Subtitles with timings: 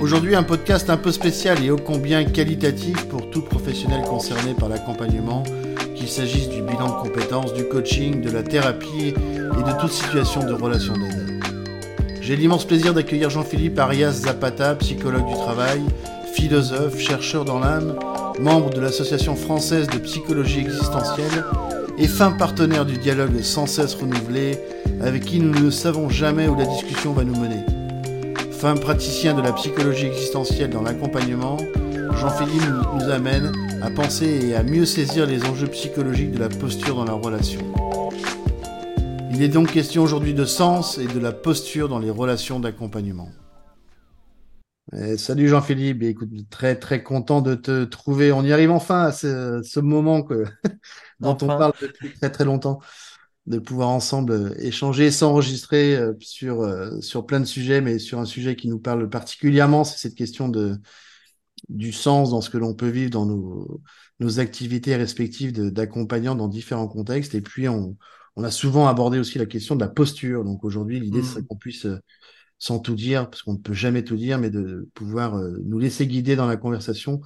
[0.00, 4.70] Aujourd'hui, un podcast un peu spécial et ô combien qualitatif pour tout professionnel concerné par
[4.70, 5.42] l'accompagnement,
[5.94, 10.42] qu'il s'agisse du bilan de compétences, du coaching, de la thérapie et de toute situation
[10.42, 11.44] de relation d'aide.
[12.22, 15.82] J'ai l'immense plaisir d'accueillir Jean-Philippe Arias Zapata, psychologue du travail,
[16.32, 17.94] philosophe, chercheur dans l'âme,
[18.40, 21.44] membre de l'Association française de psychologie existentielle
[21.98, 24.58] et fin partenaire du dialogue sans cesse renouvelé
[25.02, 27.66] avec qui nous ne savons jamais où la discussion va nous mener.
[28.60, 31.56] Fin praticien de la psychologie existentielle dans l'accompagnement,
[32.14, 36.94] Jean-Philippe nous amène à penser et à mieux saisir les enjeux psychologiques de la posture
[36.94, 37.62] dans la relation.
[39.30, 43.30] Il est donc question aujourd'hui de sens et de la posture dans les relations d'accompagnement.
[44.92, 48.30] Eh, salut Jean-Philippe, écoute, très très content de te trouver.
[48.30, 50.44] On y arrive enfin à ce, moment que,
[51.20, 52.80] dont on parle depuis très très longtemps,
[53.46, 58.18] de pouvoir ensemble euh, échanger, s'enregistrer euh, sur, euh, sur plein de sujets, mais sur
[58.18, 60.76] un sujet qui nous parle particulièrement, c'est cette question de,
[61.68, 63.80] du sens dans ce que l'on peut vivre dans nos,
[64.20, 67.34] nos activités respectives d'accompagnants dans différents contextes.
[67.34, 67.96] Et puis, on,
[68.36, 70.44] on a souvent abordé aussi la question de la posture.
[70.44, 71.46] Donc aujourd'hui, l'idée, c'est mmh.
[71.46, 71.86] qu'on puisse
[72.58, 76.06] sans tout dire, parce qu'on ne peut jamais tout dire, mais de pouvoir nous laisser
[76.06, 77.22] guider dans la conversation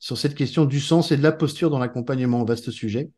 [0.00, 3.12] sur cette question du sens et de la posture dans l'accompagnement, vaste sujet,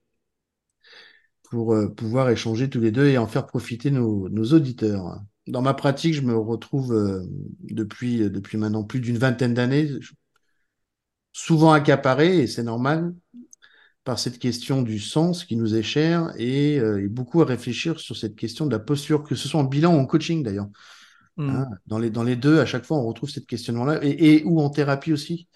[1.50, 5.20] pour euh, pouvoir échanger tous les deux et en faire profiter nos, auditeurs.
[5.46, 7.22] Dans ma pratique, je me retrouve euh,
[7.60, 9.90] depuis, depuis maintenant plus d'une vingtaine d'années,
[11.32, 13.14] souvent accaparé, et c'est normal,
[14.04, 18.16] par cette question du sens qui nous est cher, et, et beaucoup à réfléchir sur
[18.16, 20.68] cette question de la posture, que ce soit en bilan ou en coaching d'ailleurs.
[21.36, 21.50] Mmh.
[21.50, 24.60] Hein, dans, les, dans les deux, à chaque fois, on retrouve cette questionnement-là, et, ou
[24.60, 25.48] en thérapie aussi.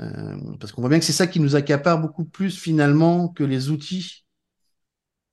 [0.00, 3.42] Euh, parce qu'on voit bien que c'est ça qui nous accapare beaucoup plus finalement que
[3.42, 4.24] les outils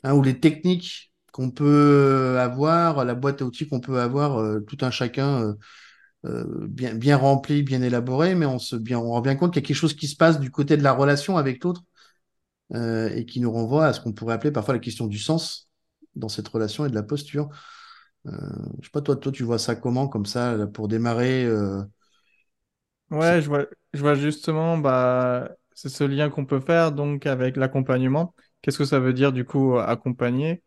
[0.06, 4.62] hein, ou les techniques qu'on peut avoir, la boîte à outils qu'on peut avoir, euh,
[4.62, 5.56] tout un chacun
[6.26, 9.62] euh, bien, bien rempli, bien élaboré, mais on se bien, on rend bien compte qu'il
[9.64, 11.84] y a quelque chose qui se passe du côté de la relation avec l'autre
[12.74, 15.70] et qui nous renvoie à ce qu'on pourrait appeler parfois la question du sens
[16.16, 17.50] dans cette relation et de la posture.
[18.28, 18.32] Euh,
[18.80, 21.84] je sais pas, toi, toi, tu vois ça comment, comme ça, pour démarrer euh,
[23.12, 27.56] Ouais, je vois, je vois justement, bah, c'est ce lien qu'on peut faire donc avec
[27.56, 28.34] l'accompagnement.
[28.66, 30.64] Qu'est-ce que ça veut dire du coup accompagner?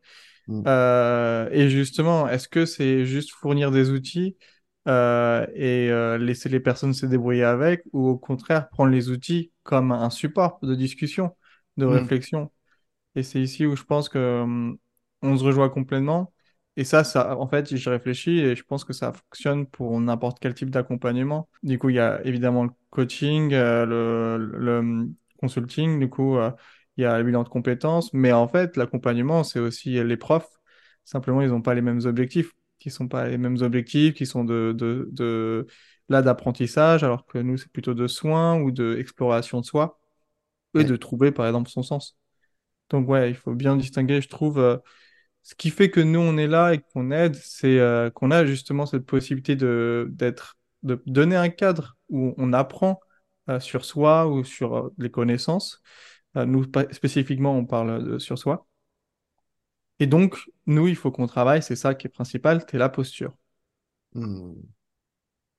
[0.46, 0.62] Hmm.
[0.66, 4.36] Euh, et justement, est-ce que c'est juste fournir des outils
[4.86, 10.10] et laisser les personnes se débrouiller avec, ou au contraire prendre les outils comme un
[10.10, 11.36] support de discussion,
[11.76, 11.90] de hmm.
[11.90, 12.50] réflexion?
[13.18, 14.78] Et c'est ici où je pense que hum,
[15.22, 16.32] on se rejoint complètement.
[16.76, 20.38] Et ça, ça, en fait, j'y réfléchis et je pense que ça fonctionne pour n'importe
[20.38, 21.48] quel type d'accompagnement.
[21.64, 23.84] Du coup, il y a évidemment le coaching, euh,
[24.36, 26.52] le, hum, consulting, du coup, euh,
[26.98, 30.50] il y a le bilan de compétences, mais en fait, l'accompagnement, c'est aussi les profs.
[31.04, 34.44] Simplement, ils n'ont pas les mêmes objectifs, qui sont pas les mêmes objectifs, qui sont
[34.44, 35.66] de, de, de
[36.10, 40.00] là d'apprentissage, alors que nous, c'est plutôt de soins ou d'exploration de soi,
[40.74, 42.18] et de trouver, par exemple, son sens.
[42.90, 44.58] Donc, ouais, il faut bien distinguer, je trouve.
[44.58, 44.78] Euh,
[45.42, 48.44] ce qui fait que nous, on est là et qu'on aide, c'est euh, qu'on a
[48.46, 53.00] justement cette possibilité de, d'être, de donner un cadre où on apprend
[53.48, 55.82] euh, sur soi ou sur les connaissances.
[56.46, 58.66] Nous, spécifiquement, on parle sur soi.
[60.00, 63.36] Et donc, nous, il faut qu'on travaille, c'est ça qui est principal, c'est la posture.
[64.14, 64.54] Hmm.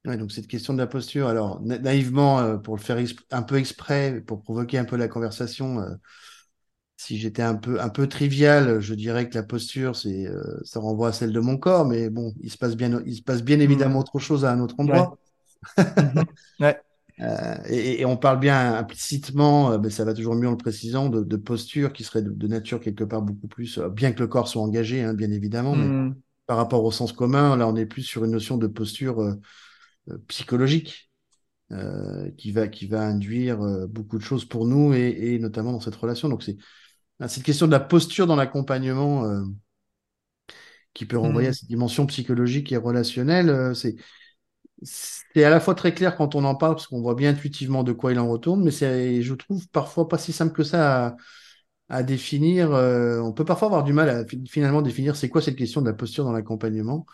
[0.06, 2.98] donc cette question de la posture, alors naïvement, pour le faire
[3.32, 5.86] un peu exprès, pour provoquer un peu la conversation,
[7.00, 10.82] si j'étais un peu un peu trivial, je dirais que la posture, c'est euh, ça
[10.82, 13.42] renvoie à celle de mon corps, mais bon, il se passe bien il se passe
[13.42, 14.02] bien évidemment mmh.
[14.02, 15.18] autre chose à un autre endroit.
[16.60, 16.78] Ouais.
[17.22, 21.10] Euh, et, on parle bien implicitement, euh, mais ça va toujours mieux en le précisant,
[21.10, 24.62] de, posture qui serait de, nature quelque part beaucoup plus, bien que le corps soit
[24.62, 26.16] engagé, hein, bien évidemment, mais mmh.
[26.46, 29.36] par rapport au sens commun, là on est plus sur une notion de posture
[30.28, 31.12] psychologique.
[32.38, 35.96] qui va qui va induire beaucoup de choses pour nous et, et notamment dans cette
[35.96, 36.30] relation.
[36.30, 36.58] Donc c'est
[37.20, 39.44] ah, cette question de la posture dans l'accompagnement euh,
[40.94, 41.54] qui peut renvoyer à mm.
[41.54, 43.96] cette dimension psychologique et relationnelle, euh, c'est
[44.82, 47.84] c'est à la fois très clair quand on en parle parce qu'on voit bien intuitivement
[47.84, 51.18] de quoi il en retourne, mais c'est, je trouve, parfois pas si simple que ça
[51.90, 52.74] à, définir.
[52.74, 55.88] Euh, on peut parfois avoir du mal à finalement définir c'est quoi cette question de
[55.88, 57.06] la posture dans l'accompagnement,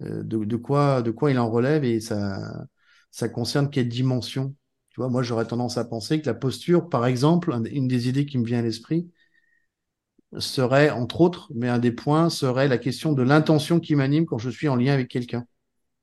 [0.00, 2.66] de, de, quoi, de quoi il en relève et ça,
[3.10, 4.54] ça concerne quelle dimension.
[4.90, 8.26] Tu vois, moi, j'aurais tendance à penser que la posture, par exemple, une des idées
[8.26, 9.10] qui me vient à l'esprit,
[10.38, 14.38] serait, entre autres, mais un des points serait la question de l'intention qui m'anime quand
[14.38, 15.46] je suis en lien avec quelqu'un.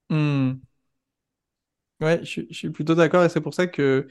[0.09, 0.53] Hmm.
[2.01, 4.07] Ouais, je, suis plutôt d'accord et c'est pour ça que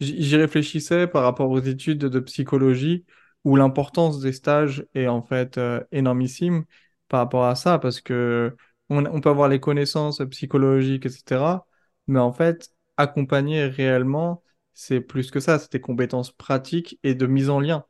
[0.00, 3.04] j'y réfléchissais par rapport aux études de psychologie
[3.44, 6.64] où l'importance des stages est en fait euh, énormissime
[7.08, 8.56] par rapport à ça parce que
[8.88, 11.66] on, peut avoir les connaissances psychologiques, etc.
[12.06, 14.42] Mais en fait, accompagner réellement,
[14.74, 17.86] c'est plus que ça, c'est des compétences pratiques et de mise en lien.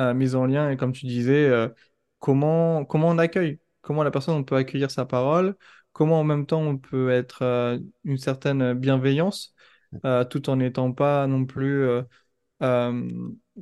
[0.00, 1.68] Euh, mise en lien, et comme tu disais, euh,
[2.18, 5.56] comment, comment on accueille, comment la personne on peut accueillir sa parole,
[5.92, 9.54] comment en même temps on peut être euh, une certaine bienveillance,
[10.04, 11.86] euh, tout en n'étant pas non plus
[12.62, 13.10] euh,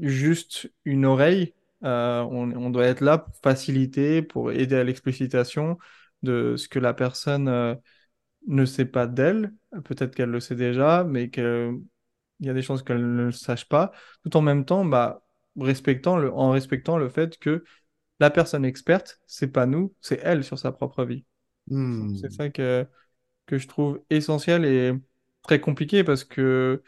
[0.00, 1.55] juste une oreille.
[1.82, 5.79] On, on doit être là pour faciliter, pour aider à l'explicitation
[6.23, 7.79] de ce que la personne
[8.47, 9.53] ne sait pas d'elle.
[9.85, 11.81] Peut-être qu'elle le sait déjà, mais qu'il
[12.41, 13.93] y a des chances qu'elle ne le sache pas,
[14.25, 15.23] tout en même temps, bah,
[15.59, 17.65] respectant le, en respectant le fait que
[18.21, 21.25] la personne experte, c'est pas nous, c'est elle sur sa propre vie.
[22.13, 22.33] C'est Hmm.
[22.33, 22.87] ça que,
[23.47, 24.93] que je trouve essentiel et
[25.43, 26.83] très compliqué parce que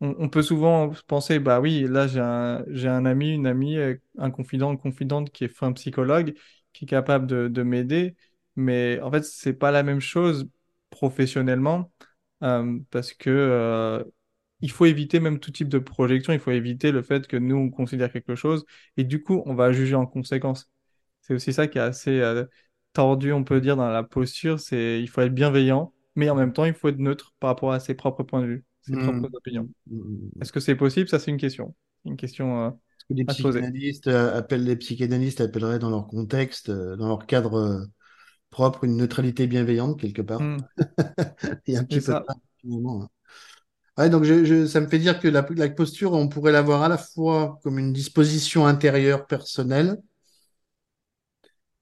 [0.00, 3.76] on, on peut souvent penser, bah oui, là j'ai un, j'ai un ami, une amie,
[3.78, 6.34] euh, un confident, une confidente qui est fin psychologue,
[6.72, 8.16] qui est capable de, de m'aider,
[8.56, 10.48] mais en fait, c'est pas la même chose
[10.90, 11.92] professionnellement
[12.42, 14.04] euh, parce que euh,
[14.60, 17.56] il faut éviter même tout type de projection, il faut éviter le fait que nous
[17.56, 18.64] on considère quelque chose
[18.96, 20.70] et du coup on va juger en conséquence.
[21.22, 22.44] C'est aussi ça qui est assez euh,
[22.92, 26.52] tordu, on peut dire, dans la posture, c'est il faut être bienveillant, mais en même
[26.52, 28.98] temps, il faut être neutre par rapport à ses propres points de vue, ses Hmm.
[28.98, 29.68] propres opinions.
[29.86, 30.28] Hmm.
[30.40, 31.08] Est-ce que c'est possible?
[31.08, 31.74] Ça, c'est une question.
[32.04, 32.70] Une question euh,
[33.08, 37.54] que les psychanalystes euh, appellent les psychanalystes appelleraient dans leur contexte, euh, dans leur cadre
[37.58, 37.84] euh,
[38.50, 40.50] propre, une neutralité bienveillante quelque part?
[41.66, 42.20] Il y a un petit peu de
[42.60, 43.02] finalement.
[43.04, 43.08] hein.
[43.98, 46.82] Ouais, donc je, je- ça me fait dire que la, la posture, on pourrait l'avoir
[46.82, 49.98] à la fois comme une disposition intérieure personnelle,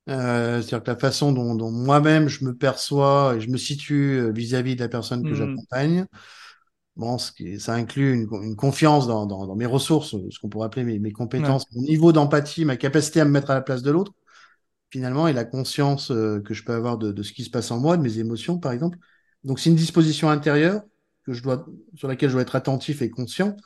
[0.08, 4.19] euh, c'est-à-dire que la façon dont, dont moi-même je me perçois et je me situe
[4.19, 6.06] euh, vis-à-vis de la personne que Hmm, j'accompagne.
[6.97, 10.49] Bon, ce qui, ça inclut une, une confiance dans, dans, dans mes ressources, ce qu'on
[10.49, 11.53] pourrait appeler mes, mes ouais.
[11.53, 14.12] compétences, mon niveau d'empathie, ma capacité à me mettre à la place de l'autre,
[14.91, 17.70] finalement, et la conscience euh, que je peux avoir de, de ce qui se passe
[17.70, 18.99] en moi, de mes émotions, par exemple.
[19.44, 20.82] Donc, c'est une disposition intérieure
[21.25, 23.56] que je dois, sur laquelle je dois être attentif et conscient.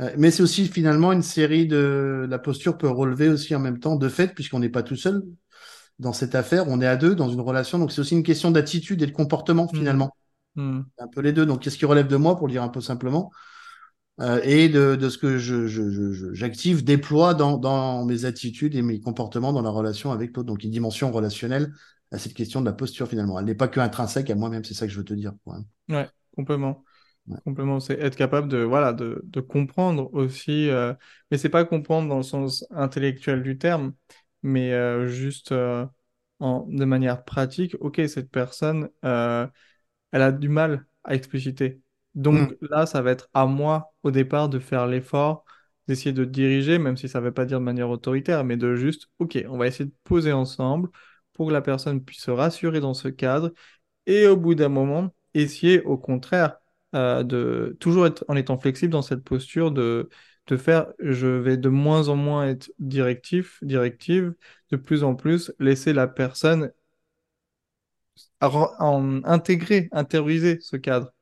[0.00, 2.26] Euh, mais c'est aussi finalement une série de...
[2.28, 5.22] La posture peut relever aussi en même temps de fait, puisqu'on n'est pas tout seul
[6.00, 7.78] dans cette affaire, on est à deux dans une relation.
[7.78, 10.10] Donc, c'est aussi une question d'attitude et de comportement, Hmm, finalement.
[10.56, 10.82] hmm.
[10.98, 11.46] Un peu les deux.
[11.46, 13.30] Donc, qu'est-ce qui relève de moi, pour le dire un peu simplement
[14.20, 15.66] euh, et de, de ce que je,
[16.34, 20.48] j'active, déploie dans, dans mes attitudes et mes comportements dans la relation avec l'autre.
[20.48, 21.72] Donc, une dimension relationnelle
[22.12, 23.38] à cette question de la posture finalement.
[23.38, 25.32] Elle n'est pas que intrinsèque à moi-même, c'est ça que je veux te dire.
[25.44, 25.58] quoi.
[25.88, 26.84] Ouais, complètement.
[27.28, 27.38] Ouais.
[27.44, 30.92] Complètement, c'est être capable de, voilà, de, de comprendre aussi, euh,
[31.30, 33.92] mais c'est pas comprendre dans le sens intellectuel du terme,
[34.42, 35.86] mais euh, juste euh,
[36.38, 39.46] en, de manière pratique, ok, cette personne, euh,
[40.12, 41.80] elle a du mal à expliciter.
[42.14, 45.44] Donc là, ça va être à moi au départ de faire l'effort,
[45.88, 48.74] d'essayer de diriger, même si ça ne veut pas dire de manière autoritaire, mais de
[48.74, 50.90] juste, ok, on va essayer de poser ensemble
[51.32, 53.52] pour que la personne puisse se rassurer dans ce cadre
[54.06, 56.58] et au bout d'un moment, essayer au contraire
[56.92, 60.08] de toujours être en étant flexible dans cette posture de,
[60.50, 64.34] de faire, je vais de moins en moins être directif, directive,
[64.70, 66.72] de plus en plus laisser la personne
[68.40, 71.12] en intégrer, intérioriser ce cadre.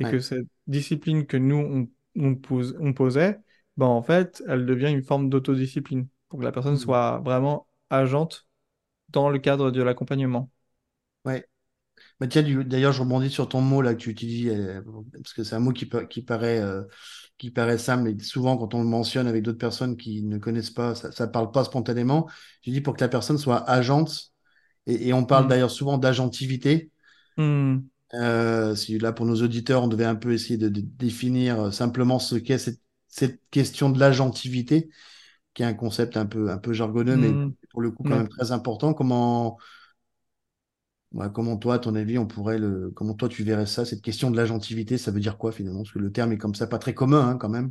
[0.00, 0.08] Et Ouais.
[0.08, 3.40] que cette discipline que nous, on, on, pose- on posait,
[3.76, 6.78] ben en fait, elle devient une forme d'autodiscipline pour que la personne Mm.
[6.78, 8.46] soit vraiment agente
[9.10, 10.50] dans le cadre de l'accompagnement.
[11.24, 11.46] Ouais.
[12.20, 14.80] Bah, tiens, d'ailleurs, je rebondis sur ton mot là que tu utilises, euh,
[15.14, 16.82] parce que c'est un mot qui, pa- qui paraît, euh,
[17.38, 20.70] qui paraît simple, mais souvent quand on le mentionne avec d'autres personnes qui ne connaissent
[20.70, 22.28] pas, ça, ça parle pas spontanément.
[22.62, 24.32] Je dis pour que la personne soit agente,
[24.86, 25.48] et, et on parle Hmm.
[25.48, 26.90] d'ailleurs souvent d'agentivité.
[27.36, 27.90] Hmm.
[28.14, 32.18] Euh, si là, pour nos auditeurs, on devait un peu essayer de, de définir simplement
[32.18, 34.90] ce qu'est cette, cette question de l'agentivité,
[35.54, 37.54] qui est un concept un peu, un peu jargonneux, mais Hmm.
[37.70, 38.94] pour le coup quand même très important.
[38.94, 39.58] Comment,
[41.14, 44.02] ouais, comment toi, à ton avis, on pourrait le, comment toi tu verrais ça, cette
[44.02, 45.82] question de l'agentivité, ça veut dire quoi finalement?
[45.82, 47.70] Parce que le terme est comme ça, pas très commun hein, quand même.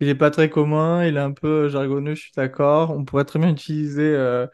[0.00, 2.90] Il est pas très commun, il est un peu jargonneux, je suis d'accord.
[2.90, 4.46] On pourrait très bien utiliser euh,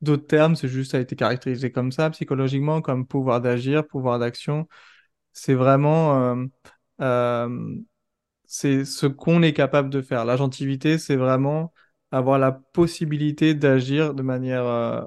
[0.00, 4.18] d'autres termes, c'est juste ça a été caractérisé comme ça psychologiquement, comme pouvoir d'agir, pouvoir
[4.18, 4.68] d'action.
[5.32, 6.46] C'est vraiment euh,
[7.00, 7.76] euh,
[8.46, 10.24] c'est ce qu'on est capable de faire.
[10.24, 11.72] L'agentivité, c'est vraiment
[12.10, 15.02] avoir la possibilité d'agir de manière, euh,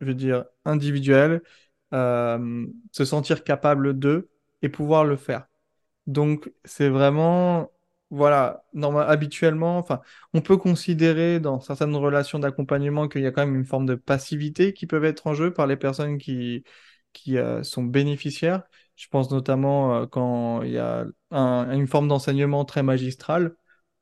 [0.00, 1.42] je veux dire, individuelle,
[1.92, 4.28] euh, se sentir capable de
[4.62, 5.46] et pouvoir le faire.
[6.06, 7.70] Donc, c'est vraiment,
[8.10, 8.64] voilà,
[9.06, 10.00] habituellement, enfin,
[10.34, 13.94] on peut considérer dans certaines relations d'accompagnement qu'il y a quand même une forme de
[13.94, 16.64] passivité qui peut être en jeu par les personnes qui,
[17.12, 18.62] qui euh, sont bénéficiaires.
[18.96, 23.54] Je pense notamment euh, quand il y a un- une forme d'enseignement très magistral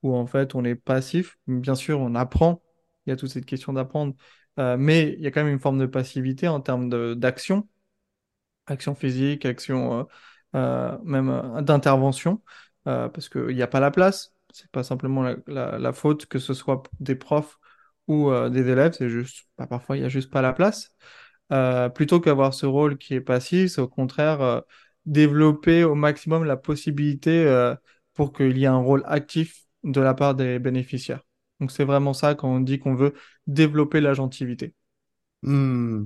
[0.03, 1.39] où en fait on est passif.
[1.47, 2.63] Bien sûr, on apprend,
[3.07, 4.15] il y a toute cette question d'apprendre,
[4.57, 7.69] mais il y a quand même une forme de passivité en termes d'action
[8.69, 10.07] action physique, action
[10.55, 12.43] euh, même d'intervention,
[12.85, 14.35] parce qu'il n'y a pas la place.
[14.53, 17.59] C'est pas simplement la, faute que ce soit des profs
[18.07, 20.95] ou des élèves, c'est juste, bah, parfois il n'y a juste pas la place.
[21.95, 24.63] plutôt qu'avoir ce rôle qui est passif, c'est au contraire
[25.05, 27.75] développer au maximum la possibilité
[28.15, 31.23] pour qu'il y ait un rôle actif de la part des bénéficiaires.
[31.61, 33.15] Donc c'est vraiment ça quand on dit qu'on veut
[33.47, 34.75] développer l'agentivité.
[35.43, 36.05] Hmm.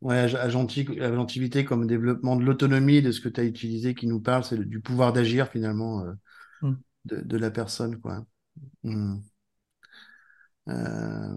[0.00, 4.44] Ouais, agentivité comme développement de l'autonomie, de ce que tu as utilisé qui nous parle,
[4.44, 6.12] c'est du pouvoir d'agir finalement euh,
[6.62, 6.76] hmm.
[7.06, 8.00] de, la personne.
[8.00, 8.24] Quoi.
[8.84, 9.16] Hmm.
[10.68, 11.34] Euh,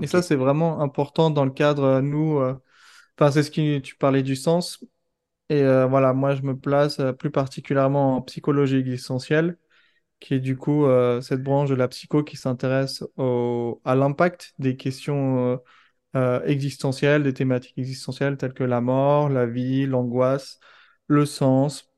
[0.00, 2.38] Et ça, c'est vraiment important dans le cadre, euh, nous,
[3.18, 4.84] enfin, c'est ce qui tu parlais du sens.
[5.48, 9.58] Et voilà, moi, je me place plus particulièrement en psychologie existentielle
[10.18, 10.86] qui est du coup
[11.20, 15.60] cette branche de la psycho qui s'intéresse à l'impact des questions
[16.14, 20.60] euh, euh, existentielles, des thématiques existentielles telles que la mort, la vie, l'angoisse,
[21.06, 21.90] le sens,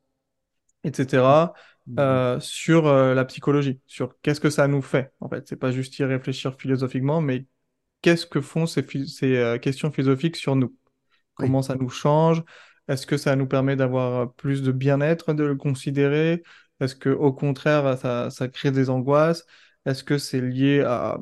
[0.84, 1.52] etc.
[1.86, 2.40] Mmh.
[2.40, 5.12] sur la psychologie, sur qu'est-ce que ça nous fait.
[5.20, 7.46] En fait, c'est pas juste y réfléchir philosophiquement, mais
[8.00, 10.74] qu'est-ce que font ces, ces questions philosophiques sur nous?
[11.34, 12.42] Comment ça nous change?
[12.88, 16.42] Est-ce que ça nous permet d'avoir plus de bien-être de le considérer?
[16.80, 19.46] Est-ce que au contraire, ça, crée des angoisses?
[19.86, 21.18] Est-ce que c'est lié à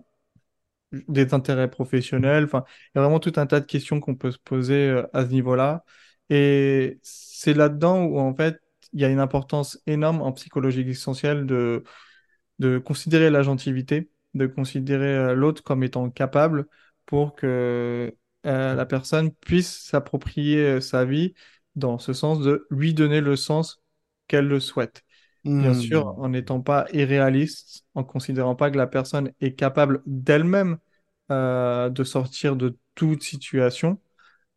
[1.09, 4.31] des intérêts professionnels Enfin, il y a vraiment tout un tas de questions qu'on peut
[4.31, 5.85] se poser euh, à ce niveau-là.
[6.31, 8.61] Et c'est là-dedans où, en fait,
[8.93, 11.85] il y a une importance énorme en psychologie existentielle de,
[12.59, 16.67] de considérer l'agentivité, de considérer euh, l'autre comme étant capable
[17.07, 18.15] pour que
[18.47, 21.35] euh, la personne puisse s'approprier sa vie
[21.77, 23.83] dans ce sens de lui donner le sens
[24.29, 25.05] qu'elle le souhaite.
[25.45, 26.21] Bien sûr, hmm.
[26.21, 30.79] en n'étant pas irréaliste, en considérant pas que la personne est capable d'elle-même
[31.31, 34.01] euh, de sortir de toute situation,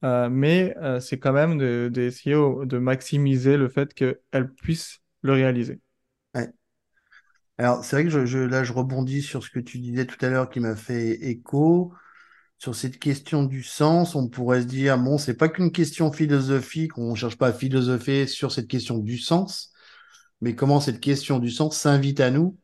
[0.04, 1.58] euh, mais euh, c'est quand même
[1.90, 5.80] d'essayer de, maximiser le fait qu'elle puisse le réaliser.
[7.58, 10.30] Alors, c'est vrai que je, là, je rebondis sur ce que tu disais tout à
[10.30, 11.94] l'heure qui m'a fait écho.
[12.58, 16.98] Sur cette question du sens, on pourrait se dire, bon, c'est pas qu'une question philosophique,
[16.98, 19.72] on ne cherche pas à philosopher sur cette question du sens,
[20.46, 22.56] mais comment cette question du sens s'invite à nous?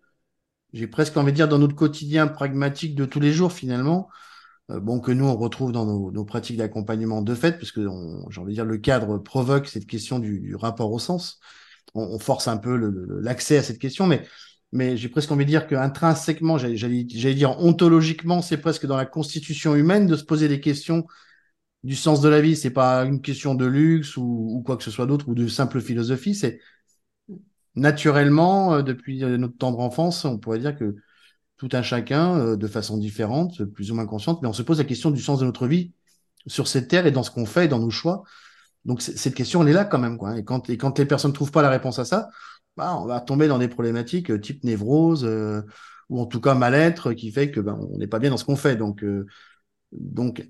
[0.72, 4.08] J'ai presque envie de dire dans notre quotidien pragmatique de tous les jours finalement,
[4.70, 7.82] euh, bon que nous on retrouve dans nos, pratiques d'accompagnement de fait, parce que
[8.30, 11.40] j'ai envie de dire le cadre provoque cette question du, rapport au sens.
[11.96, 12.78] On, force un peu
[13.20, 14.08] l'accès à cette question,
[14.72, 19.74] mais j'ai presque envie de dire qu'intrinsèquement, j'allais dire ontologiquement, c'est presque dans la constitution
[19.74, 21.08] humaine de se poser des questions
[21.84, 22.56] du sens de la vie.
[22.56, 25.48] C'est pas une question de luxe ou, ou quoi que ce soit d'autre ou de
[25.48, 26.36] simple philosophie.
[26.36, 26.60] C'est
[27.76, 30.96] naturellement, euh, depuis euh, notre tendre enfance, on pourrait dire que
[31.58, 34.80] tout un chacun, euh, de façon différente, plus ou moins consciente, mais on se pose
[34.80, 35.94] la question du sens de notre vie
[36.48, 38.24] sur cette terre et dans ce qu'on fait, dans nos choix.
[38.86, 40.18] Donc cette question, elle est là quand même.
[40.18, 40.38] Quoi.
[40.40, 42.30] Et, quand, et quand les personnes ne trouvent pas la réponse à ça,
[42.78, 45.24] bah, on va tomber dans des problématiques type névrose
[46.10, 48.46] ou en tout cas mal-être qui fait que ben, on n'est pas bien dans ce
[48.46, 48.76] qu'on fait.
[48.76, 49.06] Donc,
[49.92, 50.50] donc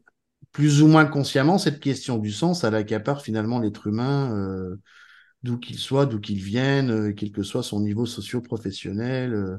[0.53, 4.77] plus ou moins consciemment, cette question du sens, elle accapare finalement l'être humain
[5.43, 9.57] d'où qu'il soit, d'où qu'il vienne, euh, quel que soit son niveau socio-professionnel, euh,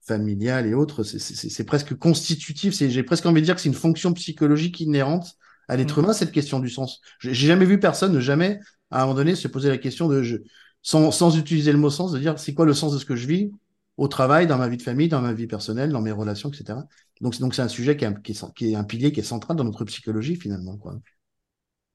[0.00, 1.02] familial et autres.
[1.02, 2.74] C'est presque constitutif.
[2.74, 5.34] J'ai presque envie de dire que c'est une fonction psychologique inhérente
[5.68, 6.04] à l'être mmh.
[6.04, 7.00] humain, cette question du sens.
[7.20, 8.58] J'ai jamais vu personne ne jamais,
[8.90, 10.38] à un moment donné, se poser la question de, je,
[10.82, 13.16] sans, sans utiliser le mot sens, de dire c'est quoi le sens de ce que
[13.16, 13.50] je vis
[13.98, 16.78] au travail, dans ma vie de famille, dans ma vie personnelle, dans mes relations, etc.
[17.20, 19.24] Donc, donc c'est un sujet qui est, qui, est, qui est, un pilier qui est
[19.24, 20.76] central dans notre psychologie finalement.
[20.76, 20.94] Quoi.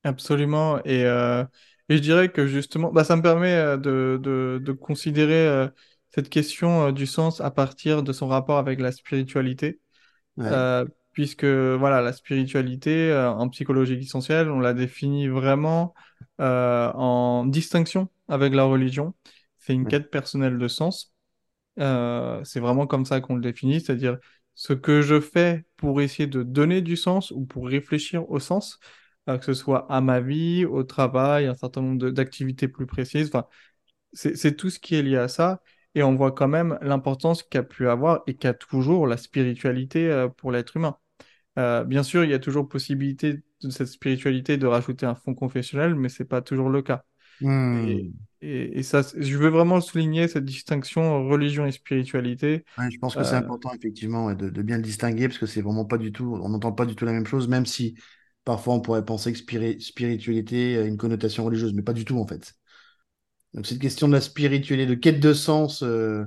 [0.04, 0.84] Absolument.
[0.84, 1.46] Et euh,
[1.90, 5.68] et je dirais que justement, bah, ça me permet euh, de, de, de considérer euh,
[6.12, 9.80] cette question euh, du sens à partir de son rapport avec la spiritualité.
[11.12, 15.94] puisque voilà, la spiritualité en psychologie essentielle, on la définit vraiment
[16.40, 19.14] en distinction avec la religion.
[19.60, 21.14] C'est une quête personnelle de sens.
[21.78, 24.18] c'est vraiment comme ça qu'on le définit, c'est-à-dire
[24.56, 28.80] ce que je fais pour essayer de donner du sens ou pour réfléchir au sens,
[29.26, 33.28] que ce soit à ma vie, au travail, un certain nombre d'activités plus précises.
[33.28, 33.46] Enfin,
[34.14, 35.62] c'est tout ce qui est lié à ça.
[35.96, 40.28] Et on voit quand même l'importance qu'a pu avoir et qu'a toujours la spiritualité euh,
[40.28, 40.98] pour l'être humain.
[41.60, 45.36] Euh, bien sûr, il y a toujours possibilité de cette spiritualité de rajouter un fond
[45.36, 47.04] confessionnel, mais c'est pas toujours le cas.
[47.42, 47.86] Hmm.
[48.42, 52.66] Et, et, ça, je veux vraiment souligner cette distinction religion et spiritualité.
[52.78, 55.86] je pense que c'est important effectivement de, de, bien le distinguer parce que c'est vraiment
[55.86, 57.96] pas du tout, on n'entend pas du tout la même chose, même si
[58.46, 59.40] Parfois, on pourrait penser que
[59.80, 62.54] spiritualité a une connotation religieuse, mais pas du tout en fait.
[63.54, 66.26] Donc cette question de la spiritualité, de quête de sens, euh,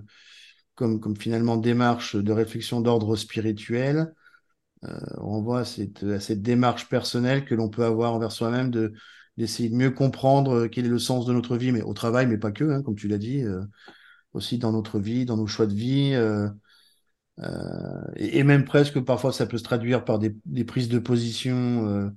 [0.74, 4.14] comme, finalement démarche de réflexion d'ordre spirituel,
[4.84, 8.70] euh, on renvoie à cette, à cette démarche personnelle que l'on peut avoir envers soi-même
[8.70, 8.92] de
[9.36, 12.38] d'essayer de mieux comprendre quel est le sens de notre vie, mais au travail, mais
[12.38, 13.44] pas que, hein, comme tu l'as dit,
[14.32, 16.16] aussi dans notre vie, dans nos choix de vie.
[18.16, 22.12] Et, et, même presque, parfois, ça peut se traduire par des, des prises de position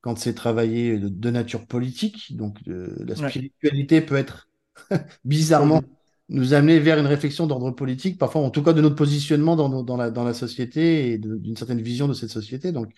[0.00, 2.36] quand c'est travaillé de, nature politique.
[2.36, 4.48] Donc, la spiritualité peut être
[5.24, 5.82] bizarrement
[6.28, 9.82] nous amener vers une réflexion d'ordre politique, parfois en tout cas de notre positionnement dans,
[9.82, 12.70] dans, la, dans la société et d'une certaine vision de cette société.
[12.70, 12.92] Donc,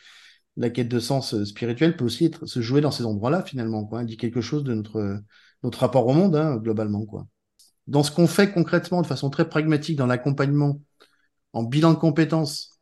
[0.57, 3.85] la quête de sens euh, spirituel peut aussi être, se jouer dans ces endroits-là, finalement,
[3.85, 4.00] quoi.
[4.00, 5.21] Elle dit quelque chose de notre,
[5.62, 7.27] notre rapport au monde, hein, globalement, quoi.
[7.87, 10.81] Dans ce qu'on fait concrètement, de façon très pragmatique, dans l'accompagnement,
[11.52, 12.78] en bilan de compétences,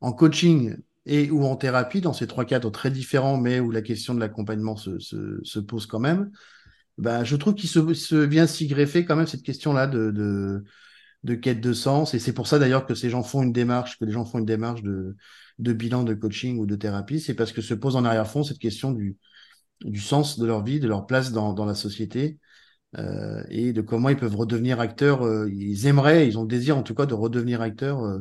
[0.00, 0.76] en coaching
[1.06, 4.20] et ou en thérapie, dans ces trois cadres très différents, mais où la question de
[4.20, 6.30] l'accompagnement se, se, se pose quand même,
[6.98, 10.64] bah, je trouve qu'il se, se, vient s'y greffer quand même cette question-là de, de,
[11.24, 12.14] de, quête de sens.
[12.14, 14.38] Et c'est pour ça d'ailleurs que ces gens font une démarche, que les gens font
[14.38, 15.16] une démarche de,
[15.58, 17.20] de bilan de coaching ou de thérapie.
[17.20, 19.16] C'est parce que se pose en arrière-fond cette question du,
[19.82, 22.38] du sens de leur vie, de leur place dans, dans la société.
[22.98, 25.22] Euh, et de comment ils peuvent redevenir acteurs.
[25.22, 28.20] Euh, ils aimeraient, ils ont le désir en tout cas de redevenir acteurs euh,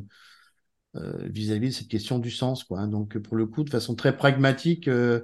[0.95, 2.63] euh vis-à-vis -vis de cette question du sens.
[2.63, 2.87] Quoi, hein.
[2.87, 5.21] Donc pour le coup, de façon très pragmatique, euh,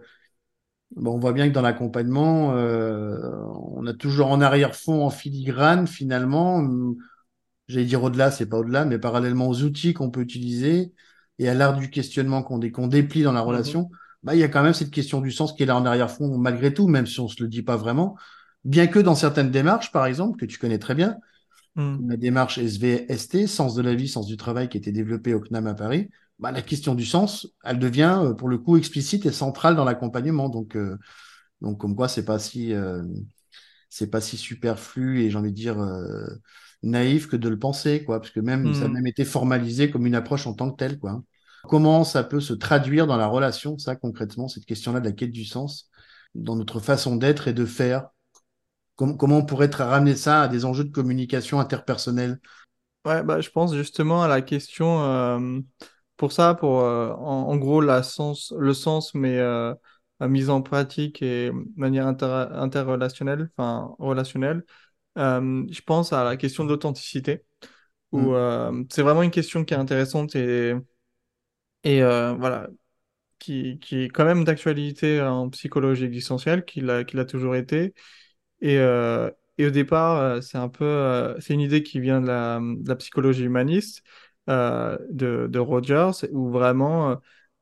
[0.95, 3.17] Bon, on voit bien que dans l'accompagnement, euh,
[3.75, 6.65] on a toujours en arrière-fond, en filigrane, finalement,
[7.67, 10.93] j'allais dire au-delà, c'est pas au-delà, mais parallèlement aux outils qu'on peut utiliser
[11.37, 13.47] et à l'art du questionnement qu'on dé déplie dans la mhm.
[13.47, 13.91] relation,
[14.23, 16.37] bah, il y a quand même cette question du sens qui est là en arrière-fond,
[16.37, 18.15] malgré tout, même si on se le dit pas vraiment.
[18.65, 21.17] Bien que dans certaines démarches, par exemple, que tu connais très bien,
[21.75, 22.09] mhm.
[22.09, 25.39] la démarche SVST, Sens de la vie, Sens du travail, qui a été développée au
[25.39, 29.25] CNAM à Paris, bah, la question du sens, elle devient euh, pour le coup explicite
[29.25, 30.49] et centrale dans l'accompagnement.
[30.49, 30.97] Donc, euh,
[31.61, 33.03] donc comme quoi, c'est pas si euh,
[33.89, 35.77] c'est pas si superflu et j'ai envie de dire
[36.83, 38.93] naïf que de le penser, quoi, parce que même ça a hmm.
[38.93, 41.23] même été formalisé comme une approche en tant que telle, quoi.
[41.63, 45.31] Comment ça peut se traduire dans la relation, ça concrètement, cette question-là de la quête
[45.31, 45.89] du sens,
[46.35, 48.09] dans notre façon d'être et de faire?
[48.95, 52.39] Comment on pourrait ramener ça à des enjeux de communication interpersonnelle?
[53.05, 55.63] Ouais, bah, je pense justement à la question
[56.17, 59.73] pour ça, pour euh, en, gros la sens, le sens, mais euh,
[60.19, 64.63] la mise en pratique et de manière interrelationnelle, enfin relationnelle,
[65.17, 67.43] euh, je pense à la question de l'authenticité,
[68.11, 68.87] où mm.
[68.89, 70.73] c'est vraiment une question qui est intéressante et,
[71.83, 72.67] et voilà,
[73.39, 77.93] qui, qui est quand même d'actualité en psychologie existentielle, qui l'a, qui l'a toujours été.
[78.61, 82.87] Et, et au départ, c'est un peu, c'est une idée qui vient de la, de
[82.87, 84.01] la psychologie humaniste
[84.47, 87.15] euh, de, de, Rogers, où vraiment euh,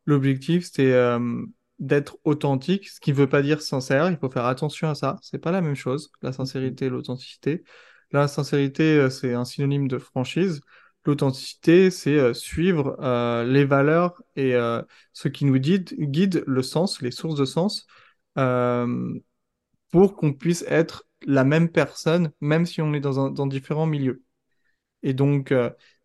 [0.05, 1.45] l'objectif c'était euh,
[1.79, 5.15] d'être authentique, ce qui ne veut pas dire sincère, il faut faire attention à ça,
[5.21, 7.63] c'est pas la même chose, la sincérité et l'authenticité.
[8.11, 10.59] La sincérité, c'est un synonyme de franchise.
[11.05, 12.97] L'authenticité, c'est suivre
[13.45, 14.53] les valeurs et
[15.13, 17.87] ce qui nous guide, guide le sens, les sources de sens,
[19.93, 23.85] pour qu'on puisse être la même personne, même si on est dans, un, dans différents
[23.85, 24.23] milieux.
[25.03, 25.53] Et donc,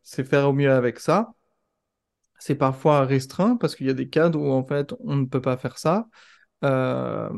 [0.02, 1.34] c'est faire au mieux avec ça.
[2.38, 5.40] C'est parfois restreint parce qu'il y a des cadres où en fait on ne peut
[5.40, 6.08] pas faire ça.
[6.64, 7.30] Euh,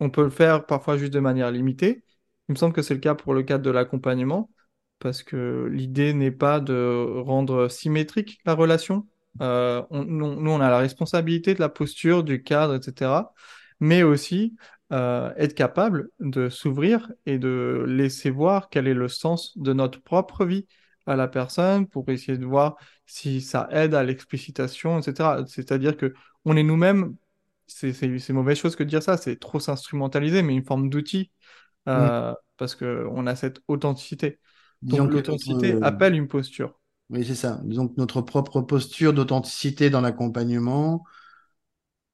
[0.00, 2.04] on peut le faire parfois juste de manière limitée.
[2.48, 4.50] Il me semble que c'est le cas pour le cadre de l'accompagnement
[4.98, 9.06] parce que l'idée n'est pas de rendre symétrique la relation.
[9.40, 13.34] Euh, nous, on a la responsabilité de la posture, du cadre, etc.
[13.80, 14.56] Mais aussi
[14.92, 20.00] euh, être capable de s'ouvrir et de laisser voir quel est le sens de notre
[20.00, 20.66] propre vie
[21.06, 25.38] à la personne pour essayer de voir si ça aide à l'explicitation, etc.
[25.46, 27.16] C'est-à-dire que on est nous-mêmes,
[27.66, 27.92] c'est
[28.30, 31.30] mauvaise chose que de dire ça, c'est trop s'instrumentaliser, mais une forme d'outil,
[31.88, 34.38] euh, parce qu'on a cette authenticité.
[34.82, 36.78] Donc l'authenticité euh, appelle une posture.
[37.10, 37.60] Oui, c'est ça.
[37.64, 41.04] Donc notre propre posture d'authenticité dans l'accompagnement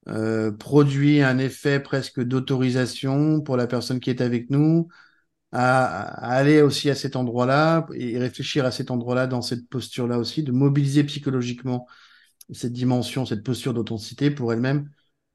[0.08, 4.88] euh, produit un effet presque d'autorisation pour la personne qui est avec nous,
[5.52, 6.02] à,
[6.34, 10.52] aller aussi à cet endroit-là et réfléchir à cet endroit-là dans cette posture-là aussi, de
[10.52, 11.86] mobiliser psychologiquement
[12.52, 14.90] cette dimension, cette posture d'authenticité pour elle-même,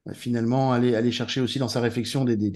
[0.08, 2.50] euh, finalement aller, aller chercher aussi dans sa réflexion des, des,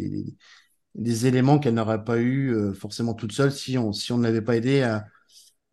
[0.95, 4.25] des, éléments qu'elle n'aurait pas eu euh, forcément toute seule si on, si on ne
[4.25, 5.07] l'avait pas aidé à,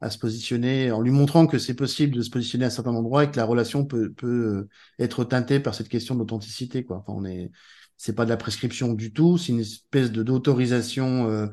[0.02, 3.26] à se positionner, en lui montrant que c'est possible de se positionner à certains endroits
[3.26, 6.86] et que la relation peut, peut euh, être teintée par cette question d'authenticité.
[6.86, 6.98] Quoi.
[6.98, 7.52] Enfin, on est,
[7.98, 11.50] c'est pas de la prescription du tout, c'est une espèce de d'autorisation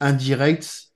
[0.00, 0.88] indirect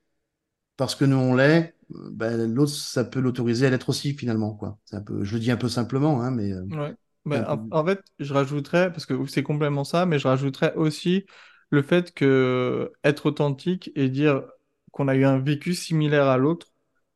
[0.77, 4.77] parce que nous on l'est, ben, l'autre ça peut l'autoriser à l'être aussi finalement quoi.
[4.85, 6.51] C'est un peu, je le dis un peu simplement, hein, mais.
[6.51, 6.95] Euh, ouais.
[7.25, 11.25] Ben, en, fait, je rajouterais parce que c'est complètement ça, mais je rajouterais aussi
[11.69, 14.43] le fait que être authentique et dire
[14.91, 16.72] qu'on a eu un vécu similaire à l'autre,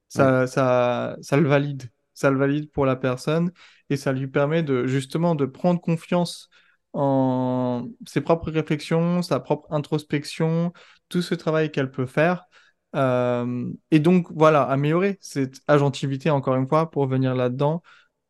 [0.10, 3.52] ça, ça, ça le valide, ça le valide pour la personne
[3.90, 6.50] et ça lui permet de justement de prendre confiance
[6.94, 10.74] en ses propres réflexions, sa propre introspection,
[11.10, 12.46] tout ce travail qu'elle peut faire.
[12.96, 17.84] Euh, et donc, voilà, améliorer cette agentivité, encore une fois, pour venir là-dedans,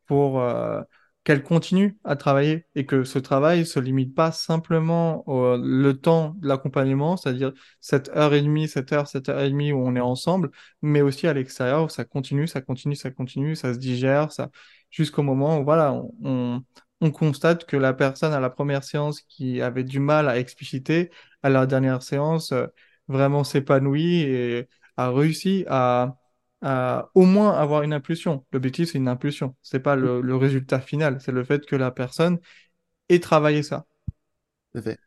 [0.06, 0.82] pour euh,
[1.28, 6.34] qu'elle continue à travailler et que ce travail se limite pas simplement au le temps
[6.38, 9.94] de l'accompagnement, c'est-à-dire cette heure et demie, cette heure, cette heure et demie où on
[9.94, 13.78] est ensemble, mais aussi à l'extérieur où ça continue, ça continue, ça continue, ça se
[13.78, 14.48] digère, ça
[14.90, 16.62] jusqu'au moment où voilà, on,
[17.02, 21.10] on constate que la personne à la première séance qui avait du mal à expliciter,
[21.42, 22.68] à la dernière séance, euh,
[23.06, 26.16] vraiment s'épanouit et a réussi à,
[26.62, 28.44] à au moins avoir une impulsion.
[28.52, 29.56] L'objectif, c'est une impulsion.
[29.62, 31.20] C'est pas le, résultat final.
[31.20, 32.38] C'est le fait que la personne
[33.08, 33.86] ait travaillé ça.
[34.82, 34.98] fait.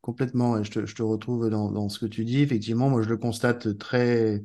[0.00, 0.62] Complètement.
[0.62, 2.40] Je te, je te retrouve dans, dans, ce que tu dis.
[2.42, 4.42] Effectivement, moi, je le constate très,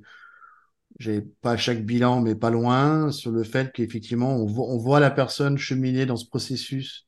[1.00, 5.12] j'ai pas chaque bilan, mais pas loin, sur le fait qu'effectivement, on, on, voit la
[5.12, 7.08] personne cheminer dans ce processus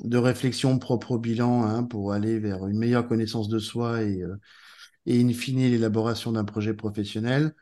[0.00, 4.22] de réflexion propre au bilan hein, pour aller vers une meilleure connaissance de soi et,
[4.22, 4.36] euh,
[5.06, 7.54] et in fine l'élaboration d'un projet professionnel.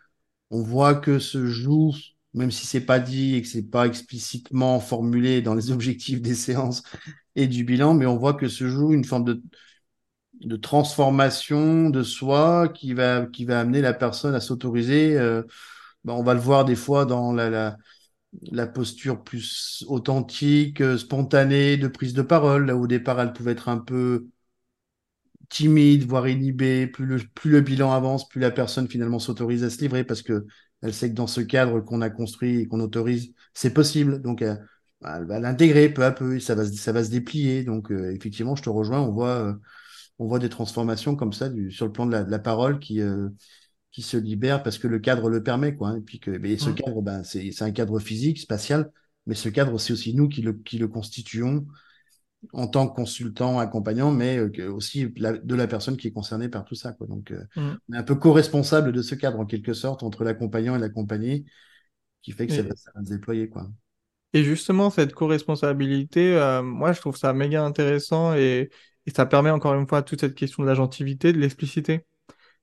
[0.50, 1.94] On voit que se joue,
[2.34, 6.34] même si c'est pas dit et que c'est pas explicitement formulé dans les objectifs des
[6.34, 6.82] séances
[7.37, 12.68] et du bilan, mais on voit que se joue une forme de, transformation de soi
[12.68, 15.16] qui va, qui va amener la personne à s'autoriser.
[15.16, 15.42] Euh,
[16.04, 17.76] ben on va le voir des fois dans la, la,
[18.52, 22.66] la posture plus authentique, euh, spontanée de prise de parole.
[22.66, 24.26] Là où au départ, elle pouvait être un peu
[25.48, 26.87] timide, voire inhibée.
[26.87, 30.22] Plus le, plus le bilan avance, plus la personne finalement s'autorise à se livrer parce
[30.22, 30.46] que
[30.82, 34.22] elle sait que dans ce cadre qu'on a construit et qu'on autorise, c'est possible.
[34.22, 34.64] Donc, elle,
[35.04, 37.64] elle va l'intégrer peu à peu et ça va, ça va se déplier.
[37.64, 39.00] Donc, euh, effectivement, je te rejoins.
[39.00, 39.58] On voit
[40.18, 42.78] on voit des transformations comme ça du, sur le plan de la, de la parole
[42.78, 43.28] qui, euh,
[43.92, 45.76] qui se libère parce que le cadre le permet.
[45.76, 45.96] Quoi, hein.
[45.98, 48.90] et puis que mais ce cadre, ben, c'est un cadre physique, spatial,
[49.26, 51.66] mais ce cadre, c'est aussi nous qui le, qui le constituons
[52.53, 56.48] en tant que consultant, accompagnant, mais euh, aussi la, de la personne qui est concernée
[56.48, 56.92] par tout ça.
[56.92, 57.07] Quoi.
[57.07, 57.77] Donc, euh, mm.
[57.88, 61.44] on est un peu co-responsable de ce cadre, en quelque sorte, entre l'accompagnant et l'accompagné,
[62.22, 63.48] qui fait que ça, va, ça, va, se déployer.
[63.48, 63.68] Quoi.
[64.35, 68.70] Et justement, cette co-responsabilité, euh, moi, je trouve ça méga intéressant et,
[69.07, 72.05] et ça permet encore une fois toute cette question de l'agentivité, de l'explicité.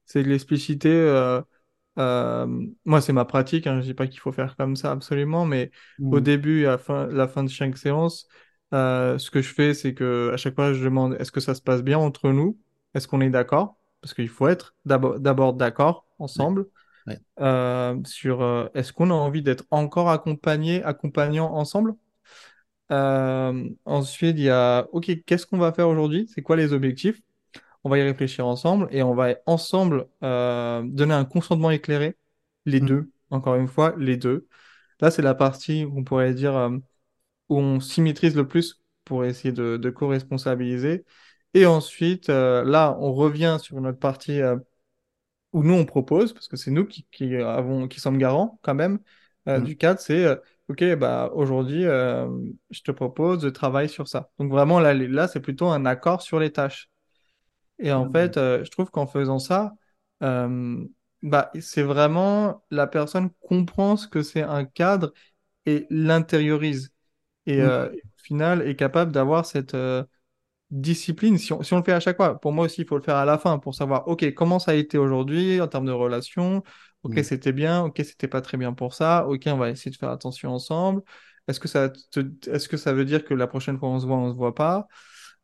[0.05, 0.89] C'est de l'explicité.
[0.89, 1.41] Euh,
[1.97, 2.45] euh,
[2.85, 3.65] moi, c'est ma pratique.
[3.65, 6.13] Hein, je dis pas qu'il faut faire comme ça absolument, mais mmh.
[6.13, 8.27] au début et à la fin, la fin de chaque séance,
[8.73, 11.55] euh, ce que je fais, c'est que à chaque fois, je demande est-ce que ça
[11.55, 12.57] se passe bien entre nous?
[12.93, 13.77] Est-ce qu'on est, d'accord?
[14.01, 16.67] Parce qu'il faut être d'abord d'accord ensemble.
[17.07, 17.19] Ouais.
[17.39, 21.95] Euh, sur euh, est-ce qu'on a envie d'être encore accompagné, accompagnant ensemble?
[22.89, 26.27] Ensuite, il y a, OK, qu'est-ce qu'on va faire aujourd'hui?
[26.33, 27.21] C'est quoi les objectifs?
[27.83, 32.15] On va y réfléchir ensemble et on va ensemble donner un consentement éclairé,
[32.65, 32.85] les mmh.
[32.85, 34.47] deux, encore une fois, les deux.
[35.01, 36.79] Là, c'est la partie, on pourrait dire,
[37.49, 41.05] où on symétrise le plus pour essayer de, de co-responsabiliser.
[41.53, 44.57] Et ensuite, euh, là, on revient sur notre partie euh,
[45.53, 48.75] où nous, on propose, parce que c'est nous qui, qui, avons, qui sommes garants quand
[48.75, 48.99] même
[49.45, 49.59] mmh.
[49.59, 52.27] du cadre, c'est OK, bah aujourd'hui, euh,
[52.71, 54.31] je te propose de travailler sur ça.
[54.39, 56.89] Donc vraiment, là, là c'est plutôt un accord sur les tâches.
[57.77, 59.73] Et en fait, euh, je trouve qu'en faisant ça,
[60.23, 60.83] euh,
[61.21, 65.13] bah, c'est vraiment la personne comprend ce que c'est un cadre
[65.67, 66.93] et l'intériorise.
[67.45, 67.91] Et, mmh.
[67.93, 69.75] au final, est capable d'avoir cette
[70.71, 71.37] discipline.
[71.37, 73.03] Si on, si on, le fait à chaque fois, pour moi aussi, il faut le
[73.03, 75.91] faire à la fin pour savoir, OK, comment ça a été aujourd'hui en termes de
[75.91, 76.63] relations?
[77.03, 77.23] Ok, mm.
[77.23, 77.83] c'était bien.
[77.83, 79.27] Ok, c'était pas très bien pour ça.
[79.27, 81.01] Ok, on va essayer de faire attention ensemble.
[81.47, 81.91] Est-ce que ça,
[82.47, 84.55] est-ce que ça veut dire que la prochaine fois on se voit, on se voit
[84.55, 84.87] pas?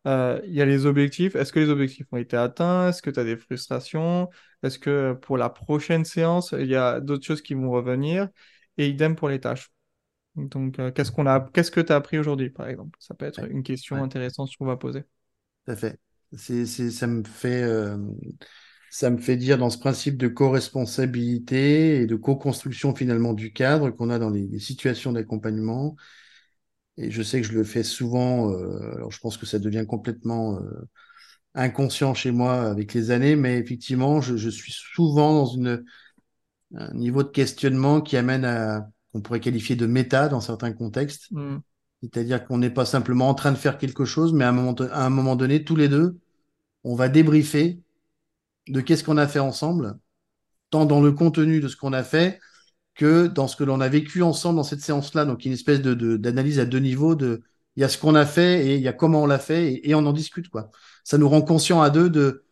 [0.08, 1.36] Euh, Il y a les objectifs.
[1.36, 2.90] Est-ce que les objectifs ont été atteints?
[2.90, 4.30] Est-ce que tu as des frustrations?
[4.64, 8.30] Est-ce que pour la prochaine séance, il y a d'autres choses qui vont revenir?
[8.78, 9.70] Et idem pour les tâches.
[10.36, 12.98] Donc, euh, qu'est-ce qu'on a, qu'est-ce que tu as appris aujourd'hui, par exemple?
[13.00, 15.02] Ça peut être une question intéressante qu'on va poser.
[15.66, 16.00] Tout à fait.
[16.34, 17.64] C'est, ça me fait.
[17.64, 17.98] Euh,
[18.90, 23.90] ça me fait dire dans ce principe de co-responsabilité et de co-construction finalement du cadre
[23.90, 25.96] qu'on a dans les, situations d'accompagnement.
[26.98, 29.86] Et je sais que je le fais souvent, euh, alors je pense que ça devient
[29.88, 30.60] complètement
[31.54, 35.84] inconscient chez moi avec les années, mais effectivement, je, je, suis souvent dans une,
[36.76, 41.28] un niveau de questionnement qui amène à, on pourrait qualifier de méta dans certains contextes.
[41.32, 41.58] Mm.
[42.02, 44.74] C'est-à-dire qu'on n'est pas simplement en train de faire quelque chose, mais à un moment,
[44.92, 46.18] à un moment donné, tous les deux,
[46.84, 47.80] on va débriefer
[48.68, 49.98] de qu'est-ce qu'on a fait ensemble,
[50.72, 52.40] tant dans le contenu de ce qu'on a fait
[52.96, 55.26] que dans ce que l'on a vécu ensemble dans cette séance-là.
[55.26, 57.44] Donc, une espèce de, d'analyse à deux niveaux de,
[57.76, 59.82] il y a ce qu'on a fait et il y a comment on l'a fait
[59.84, 60.72] et, on en discute, quoi.
[61.04, 62.44] Ça nous rend conscients à deux de,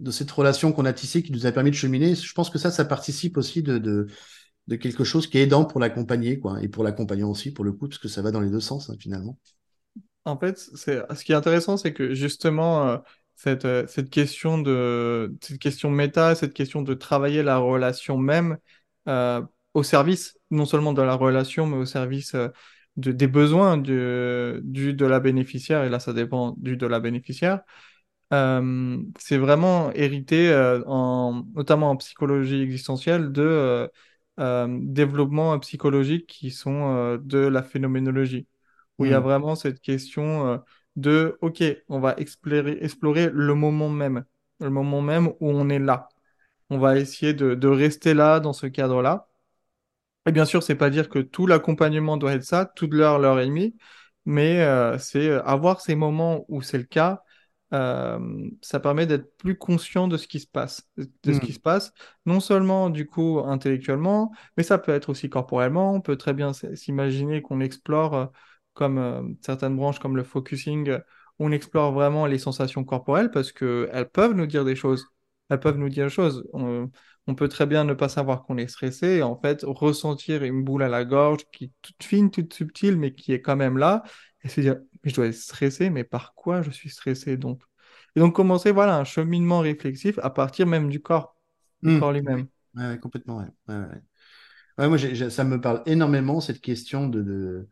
[0.00, 2.14] de cette relation qu'on a tissée qui nous a permis de cheminer.
[2.14, 4.08] Je pense que ça, ça participe aussi de, de,
[4.68, 7.72] de quelque chose qui est aidant pour l'accompagner, quoi, et pour l'accompagnant aussi, pour le
[7.72, 9.38] coup, parce que ça va dans les deux sens, hein, finalement.
[10.24, 12.98] En fait, ce qui est intéressant, c'est que justement, euh,
[13.36, 18.58] cette, euh, cette question de cette question méta, cette question de travailler la relation même
[19.06, 19.40] euh,
[19.74, 22.34] au service, non seulement de la relation, mais au service
[22.96, 26.98] de, des besoins du, du, de la bénéficiaire, et là ça dépend du de la
[26.98, 27.60] bénéficiaire,
[28.32, 30.52] c'est vraiment hérité,
[30.86, 33.88] en, notamment en psychologie existentielle, de
[34.38, 38.48] développements psychologiques qui sont euh, de la phénoménologie,
[38.98, 39.20] où il y a Hmm.
[39.20, 40.58] vraiment cette question euh,
[40.96, 44.24] de, OK, on va explorer, explorer le moment même,
[44.60, 46.08] le moment même où on est là.
[46.70, 49.28] On va essayer de, de rester là, dans ce cadre-là.
[50.26, 53.38] Et bien sûr, c'est pas dire que tout l'accompagnement doit être ça, toute l'heure, l'heure
[53.40, 53.76] et demie,
[54.24, 57.22] mais euh, c'est euh, avoir ces moments où c'est le cas,
[57.72, 58.18] euh,
[58.62, 61.54] ça permet d'être plus conscient de ce qui se passe, de ce qui Hmm.
[61.54, 61.92] se passe,
[62.24, 65.92] non seulement du coup intellectuellement, mais ça peut être aussi corporellement.
[65.94, 68.26] On peut très bien s'imaginer qu'on explore, euh,
[68.74, 70.98] comme euh, certaines branches comme le focusing,
[71.38, 75.06] on explore vraiment les sensations corporelles parce que elles peuvent nous dire des choses.
[75.48, 76.44] Elles peuvent nous dire des choses.
[76.52, 76.90] On-
[77.28, 80.62] on peut très bien ne pas savoir qu'on est stressé et en fait ressentir une
[80.64, 83.78] boule à la gorge qui est toute fine, toute subtile, mais qui est quand même
[83.78, 84.02] là
[84.44, 84.76] et se dire,
[85.10, 87.62] je dois être stressé, mais par quoi je suis stressé donc?
[88.16, 91.36] Et donc commencer, voilà, un cheminement réflexif à partir même du corps,
[91.82, 91.98] du Hmm.
[91.98, 92.48] corps lui-même.
[92.74, 93.48] ouais, ouais, complètement, ouais.
[94.78, 94.98] Moi,
[95.30, 97.68] ça me parle énormément, cette question de, de,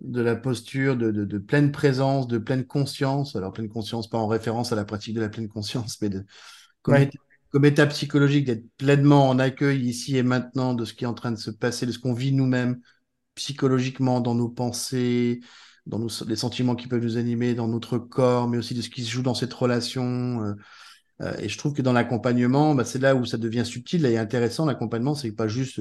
[0.00, 3.36] de la posture, de, de, de pleine présence, de pleine conscience.
[3.36, 6.24] Alors, pleine conscience, pas en référence à la pratique de la pleine conscience, mais de,
[6.82, 7.18] comme, état,
[7.50, 11.14] comme état psychologique, d'être pleinement en accueil ici et maintenant de ce qui est en
[11.14, 12.80] train de se passer, de ce qu'on vit nous-mêmes
[13.36, 15.40] psychologiquement dans nos pensées,
[15.86, 18.90] dans nos, les sentiments qui peuvent nous animer, dans notre corps, mais aussi de ce
[18.90, 20.44] qui se joue dans cette relation.
[20.44, 20.54] euh,
[21.22, 24.18] euh, et je trouve que dans l'accompagnement, bah, c'est là où ça devient subtil et
[24.18, 24.66] intéressant.
[24.66, 25.80] L'accompagnement, c'est pas juste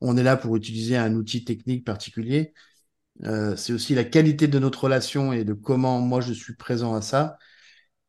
[0.00, 2.52] on est là pour utiliser un outil technique particulier.
[3.24, 6.94] Euh, c'est aussi la qualité de notre relation et de comment moi je suis présent
[6.94, 7.38] à ça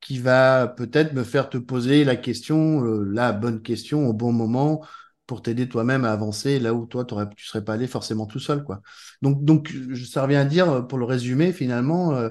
[0.02, 4.34] qui va peut-être me faire te poser la question, euh, la bonne question au bon
[4.34, 4.86] moment
[5.26, 8.64] pour t'aider toi-même à avancer là où toi tu serais pas allé forcément tout seul,
[8.64, 8.82] quoi.
[9.22, 9.74] Donc, donc,
[10.10, 12.30] ça revient à dire, euh, pour le résumer, finalement, euh,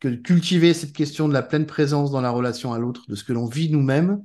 [0.00, 3.24] que cultiver cette question de la pleine présence dans la relation à l'autre, de ce
[3.24, 4.24] que l'on vit nous-mêmes,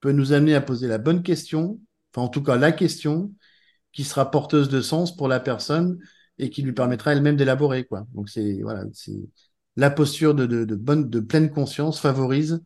[0.00, 1.80] peut nous amener à poser la bonne question,
[2.12, 3.32] enfin en tout cas la question
[3.92, 5.98] qui sera porteuse de sens pour la personne
[6.38, 8.06] et qui lui permettra elle-même d'élaborer, quoi.
[8.14, 9.18] Donc c'est voilà, c'est
[9.76, 12.60] la posture de, de, de bonne, de pleine conscience favorise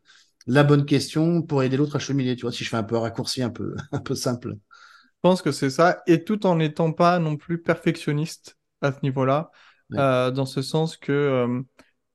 [0.47, 2.37] la bonne question pour aider l'autre à cheminer.
[2.37, 4.51] Tu vois, si je fais un peu un raccourci un peu, un peu simple.
[4.55, 4.81] Je
[5.23, 9.51] pense que c'est ça, et tout en n'étant pas non plus perfectionniste à ce niveau-là,
[9.91, 9.99] Ouais.
[9.99, 11.63] euh, dans ce sens que euh,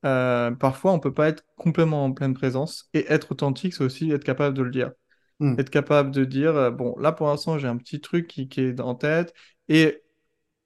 [0.06, 4.12] euh, parfois on peut pas être complètement en pleine présence, et être authentique, c'est aussi
[4.12, 4.92] être capable de le dire.
[5.40, 8.62] Hmm, Être capable de dire, bon, là pour l'instant j'ai un petit truc qui, qui
[8.62, 9.34] est en tête,
[9.70, 10.04] et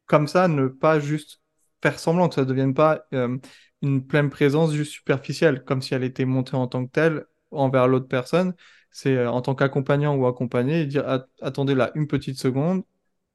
[0.06, 1.42] comme ça, ne pas juste
[1.82, 3.38] faire semblant que ça ne devienne pas euh,
[3.82, 7.88] une pleine présence juste superficielle, comme si elle était montée en tant que telle envers
[7.88, 8.54] l'autre personne.
[8.92, 12.84] C'est euh, en tant qu'accompagnant ou accompagné, dire At- attendez là une petite seconde,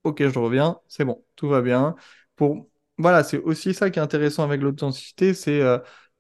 [0.05, 1.95] ok, je reviens, c'est bon, tout va bien.
[2.37, 5.79] Pour voilà, c'est aussi ça qui est intéressant avec l'authenticité, c'est euh,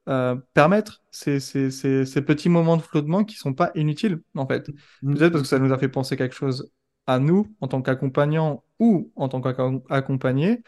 [0.08, 4.46] euh, permettre ces, ces, ces, ces petits moments de flottement qui sont pas inutiles en
[4.46, 4.70] fait.
[5.02, 6.70] hmm, Peut-être parce que ça nous a fait penser quelque chose
[7.06, 10.62] à nous en tant qu'accompagnant ou en tant qu'accompagné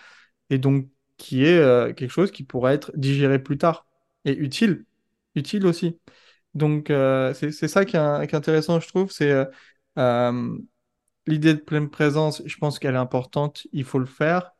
[0.50, 3.86] et donc qui est euh, quelque chose qui pourrait être digéré plus tard
[4.24, 4.84] et utile,
[5.34, 5.98] utile aussi.
[6.54, 9.44] Donc euh, c'est ça qui est, qui est intéressant, je trouve, c'est euh,
[9.98, 10.58] euh,
[11.26, 14.52] l'idée de pleine présence, je pense qu'elle est importante, il faut le faire.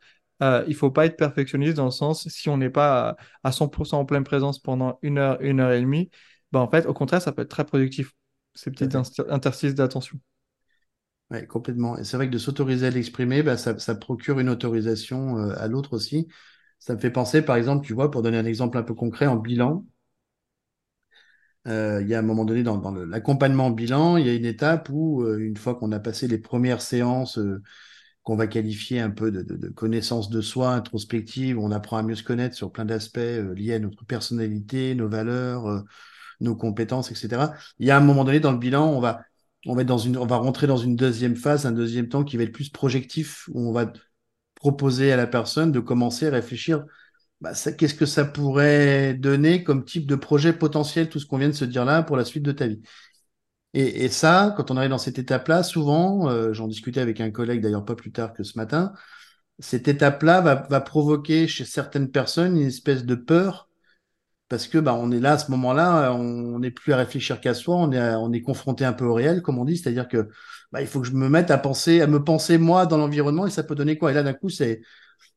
[0.43, 3.17] Euh, il faut pas être perfectionniste dans le sens, si on n'est pas à,
[3.49, 6.09] à 100% en pleine présence pendant une heure, une heure et demie,
[6.51, 8.13] ben en fait, au contraire, ça peut être très productif,
[8.55, 10.19] ces inst- interstices d'attention.
[11.31, 11.97] Ouais, complètement.
[11.97, 15.67] Et c'est vrai que de s'autoriser à l'exprimer, bah, ça, ça procure une autorisation à
[15.67, 16.27] l'autre aussi.
[16.79, 19.27] Ça me fait penser, par exemple, tu vois, pour donner un exemple un peu concret,
[19.27, 19.85] en bilan,
[21.69, 24.89] Euh, il y a un moment donné dans, l'accompagnement bilan, il y a une étape
[24.91, 27.61] où, euh, une fois qu'on a passé les premières séances euh,
[28.23, 32.15] qu'on va qualifier un peu de, de, connaissance de soi, introspective, on apprend à mieux
[32.15, 33.19] se connaître sur plein d'aspects
[33.55, 35.83] liés à notre personnalité, nos valeurs,
[36.41, 37.53] nos compétences, etc.
[37.79, 39.21] Il y a un moment donné dans le bilan, on va,
[39.65, 42.51] on va on va rentrer dans une deuxième phase, un deuxième temps qui va être
[42.51, 43.91] plus projectif, où on va
[44.55, 46.85] proposer à la personne de commencer à réfléchir
[47.41, 51.49] bah, qu'est-ce que ça pourrait donner comme type de projet potentiel, tout ce qu'on vient
[51.49, 52.81] de se dire là, pour la suite de ta vie?
[53.73, 57.31] Et, et ça, quand on arrive dans cette étape-là, souvent, euh, j'en discutais avec un
[57.31, 58.93] collègue d'ailleurs pas plus tard que ce matin,
[59.59, 63.69] cette étape-là va, va provoquer chez certaines personnes une espèce de peur,
[64.49, 67.53] parce que bah, on est là à ce moment-là, on n'est plus à réfléchir qu'à
[67.53, 70.29] soi, on est, on est confronté un peu au réel, comme on dit, c'est-à-dire que
[70.71, 73.45] bah, il faut que je me mette à penser, à me penser moi dans l'environnement,
[73.45, 74.11] et ça peut donner quoi?
[74.11, 74.81] Et là, d'un coup, c'est,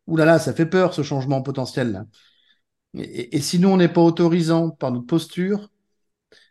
[0.06, 2.06] ouh là là, ça fait peur ce changement potentiel là.
[2.94, 5.70] Et, sinon, on n'est pas autorisant par notre posture,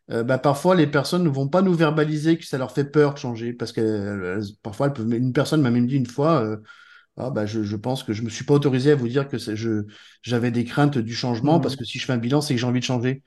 [0.10, 3.14] euh, bah, parfois les personnes ne vont pas nous verbaliser que ça leur fait peur
[3.14, 3.54] de changer.
[3.54, 6.58] Parce que parfois, elles peuvent, une personne m'a même dit une fois, euh,
[7.18, 9.38] ah, bah, je, je, pense que je me suis pas autorisé à vous dire que
[10.24, 12.68] j'avais des craintes du changement parce que si je fais un bilan, c'est que j'ai
[12.68, 13.22] envie de changer.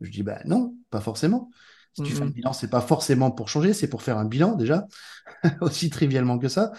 [0.00, 1.50] Je dis, bah non, pas forcément.
[1.94, 4.54] Si tu fais un bilan, c'est pas forcément pour changer, c'est pour faire un bilan
[4.54, 4.86] déjà,
[5.60, 6.76] aussi trivialement que ça, euh,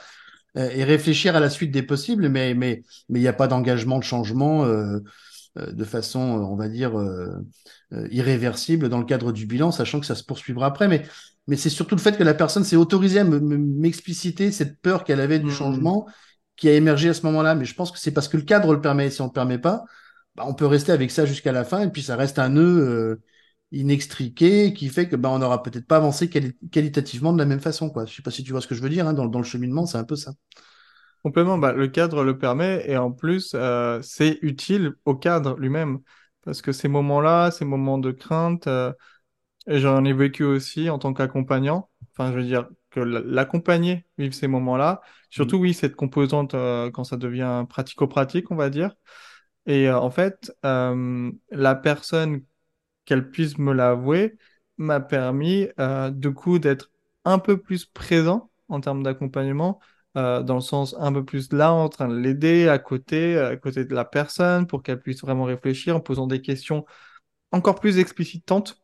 [0.56, 3.98] et réfléchir à la suite des possibles, mais mais mais il n'y a pas d'engagement
[3.98, 5.00] de changement euh,
[5.58, 6.94] euh, de façon, on va dire,
[8.12, 10.88] irréversible dans le cadre du bilan, sachant que ça se poursuivra après.
[10.88, 11.04] Mais
[11.48, 15.20] mais c'est surtout le fait que la personne s'est autorisée à m'expliciter cette peur qu'elle
[15.20, 15.52] avait du mmh.
[15.52, 16.08] changement
[16.56, 17.56] qui a émergé à ce moment-là.
[17.56, 19.10] Mais je pense que c'est parce que le cadre le permet.
[19.10, 19.84] Si on ne le permet pas,
[20.36, 23.20] bah, on peut rester avec ça jusqu'à la fin, et puis ça reste un nœud
[23.74, 27.90] inextriqué qui fait que ben on n'aura peut-être pas avancé qualitativement de la même façon
[27.90, 28.06] quoi.
[28.06, 29.46] Je sais pas si tu vois ce que je veux dire hein, dans, dans, le
[29.46, 30.34] cheminement, c'est un peu ça.
[31.24, 36.00] Complètement, bah, le cadre le permet et en plus euh, c'est utile au cadre lui-même
[36.44, 38.94] parce que ces moments-là, ces moments de crainte, euh,
[39.68, 41.90] j'en ai vécu aussi en tant qu'accompagnant.
[42.12, 45.62] Enfin, je veux dire que l'accompagner vivre ces moments-là, surtout mmh.
[45.62, 48.94] oui cette composante euh, quand ça devient pratico-pratique, on va dire.
[49.66, 52.42] Et en fait, la personne
[53.06, 54.38] qu'elle puisse me l'avouer
[54.78, 56.92] m'a permis euh, du coup d'être
[57.26, 59.80] un peu plus présent en termes d'accompagnement,
[60.18, 63.56] euh, dans le sens un peu plus là en train de l'aider à côté, à
[63.58, 66.86] côté de la personne pour qu'elle puisse vraiment réfléchir en posant des questions
[67.52, 68.82] encore plus explicitantes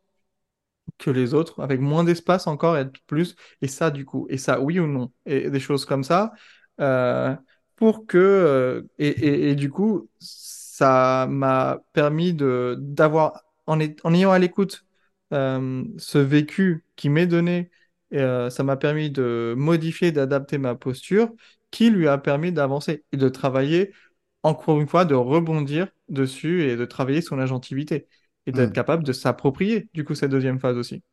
[0.98, 4.60] que les autres, avec moins d'espace encore et plus, et ça du coup, et ça
[4.60, 6.32] oui ou non, et des choses comme ça,
[6.80, 7.36] euh,
[7.76, 14.86] pour que, et, et, du coup, ça m'a permis d'avoir en, ayant à l'écoute
[15.34, 17.70] euh, ce vécu qui m'est donné,
[18.14, 21.32] euh, ça m'a permis de modifier, d'adapter ma posture,
[21.72, 23.94] qui lui a permis d'avancer et de travailler,
[24.42, 28.08] encore une fois, de rebondir dessus et de travailler son agentivité
[28.48, 28.74] et d'être hmm.
[28.74, 31.04] capable de s'approprier, du coup, cette deuxième phase aussi.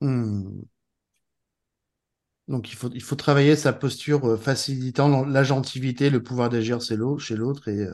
[0.00, 0.60] Hmm.
[2.48, 6.96] Donc il faut, il faut travailler sa posture euh, facilitant l'agentivité, le pouvoir d'agir chez
[6.96, 7.86] l'autre et,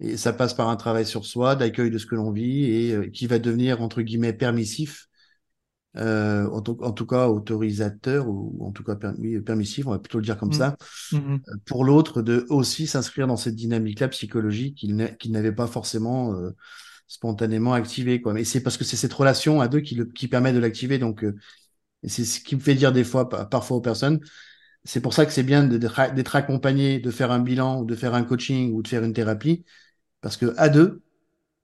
[0.00, 2.92] et ça passe par un travail sur soi, d'accueil de ce que l'on vit et
[2.94, 5.08] euh, qui va devenir entre guillemets permissif,
[5.96, 10.24] euh, en, tout cas autorisateur ou en tout cas oui, permissif, on va plutôt le
[10.24, 10.52] dire comme mmh.
[10.52, 10.76] ça,
[11.12, 11.16] mmh.
[11.16, 16.50] Euh, pour l'autre de aussi s'inscrire dans cette dynamique-là psychologique qu'il n'avait pas forcément euh,
[17.08, 18.20] spontanément activé.
[18.20, 18.34] Quoi.
[18.34, 20.98] Mais c'est parce que c'est cette relation à deux qui, le, qui permet de l'activer.
[20.98, 21.24] Donc
[22.04, 24.20] c'est ce qui me fait dire des fois, parfois aux personnes,
[24.84, 28.14] c'est pour ça que c'est bien d'être accompagné, de faire un bilan, ou de faire
[28.14, 29.64] un coaching ou de faire une thérapie,
[30.20, 31.02] parce que à deux,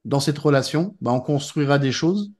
[0.05, 2.33] dans cette relation, bah, on construira des choses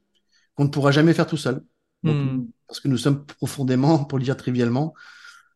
[0.55, 1.63] qu'on ne pourra jamais faire tout seul.
[2.03, 2.45] Hmm.
[2.67, 4.93] Parce que nous sommes profondément, pour le dire trivialement,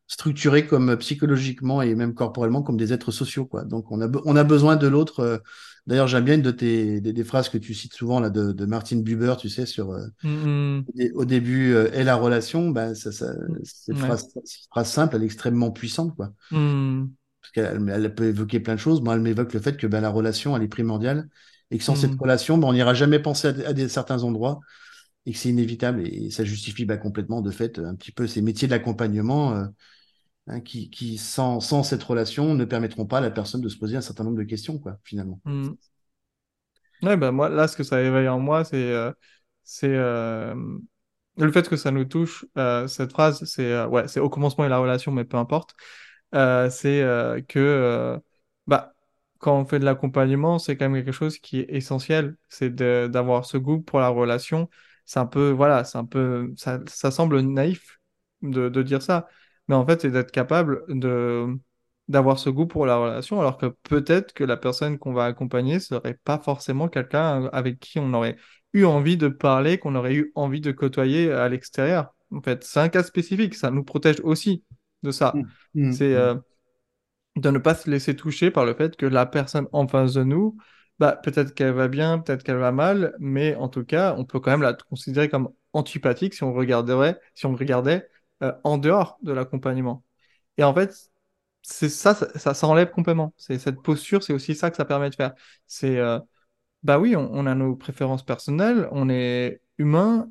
[0.08, 3.45] structurés comme psychologiquement et même corporellement comme des êtres sociaux.
[3.45, 3.63] Quoi.
[3.63, 5.19] Donc on a, on a besoin de l'autre.
[5.19, 5.38] Euh,
[5.86, 8.65] d'ailleurs, j'aime bien une de tes des, phrases que tu cites souvent là de, de
[8.65, 10.82] Martin Buber, tu sais, sur euh, hmm.
[11.13, 12.74] au début euh, et la relation.
[12.95, 14.34] Ça, ça, cette, phrase,
[14.72, 16.34] phrase, simple, elle est extrêmement puissante, quoi.
[16.50, 17.06] Hmm
[17.41, 19.02] parce qu'elle elle peut évoquer plein de choses.
[19.02, 21.30] Moi, elle m'évoque le fait que ben, la relation, elle est primordiale
[21.71, 22.19] et que sans cette mm.
[22.19, 24.60] relation, ben, on n'ira jamais penser à, des, certains endroits
[25.25, 28.41] et que c'est inévitable et ça justifie ben, complètement de fait un petit peu ces
[28.41, 29.65] métiers de l'accompagnement euh,
[30.47, 33.78] hein, qui, qui sans, sans, cette relation, ne permettront pas à la personne de se
[33.78, 35.39] poser un certain nombre de questions, quoi, finalement.
[35.45, 35.69] Mm.
[37.02, 39.13] Ouais, ben moi, là, ce que ça éveille en moi, c'est euh,
[39.63, 40.54] c'est euh,
[41.38, 42.45] le fait que ça nous touche.
[42.88, 45.75] cette phrase, c'est ouais, c'est au commencement et la relation, mais peu importe.
[46.36, 48.20] Euh, c'est euh, que euh,
[48.68, 48.94] bah,
[49.39, 53.46] quand on fait de l'accompagnement, c'est quand même quelque chose qui est essentiel, c'est d'avoir
[53.46, 54.70] ce goût pour la relation.
[55.06, 58.00] C'est un peu, voilà, c'est un peu, ça, ça semble naïf
[58.42, 59.28] de, de, dire ça,
[59.68, 60.84] mais en fait, c'est d'être capable
[62.08, 65.80] d'avoir ce goût pour la relation, alors que peut-être que la personne qu'on va accompagner
[65.80, 68.38] serait pas forcément quelqu'un avec qui on aurait
[68.74, 72.13] eu envie de parler, qu'on aurait eu envie de côtoyer à l'extérieur.
[72.32, 74.63] En fait, c'est un cas spécifique, ça nous protège aussi
[75.03, 75.33] de ça.
[75.35, 75.43] Mmh.
[75.75, 75.91] Mmh.
[75.91, 76.17] C'est mmh.
[76.17, 76.35] euh,
[77.38, 80.23] de ne pas se laisser toucher par le fait que la personne en face de
[80.23, 80.57] nous,
[80.99, 84.39] bah, peut-être qu'elle va bien, peut-être qu'elle va mal, mais en tout cas, on peut
[84.39, 88.10] quand même la considérer comme antipathique si on regarderait, si on regardait
[88.43, 90.04] euh, en dehors de l'accompagnement.
[90.58, 90.93] Et en fait,
[91.62, 93.33] c'est ça, ça, ça, enlève complètement.
[93.37, 95.33] C'est cette posture, c'est aussi ça que ça permet de faire.
[95.67, 96.19] C'est, euh,
[96.83, 100.27] bah oui, on, a nos préférences personnelles, on est humain,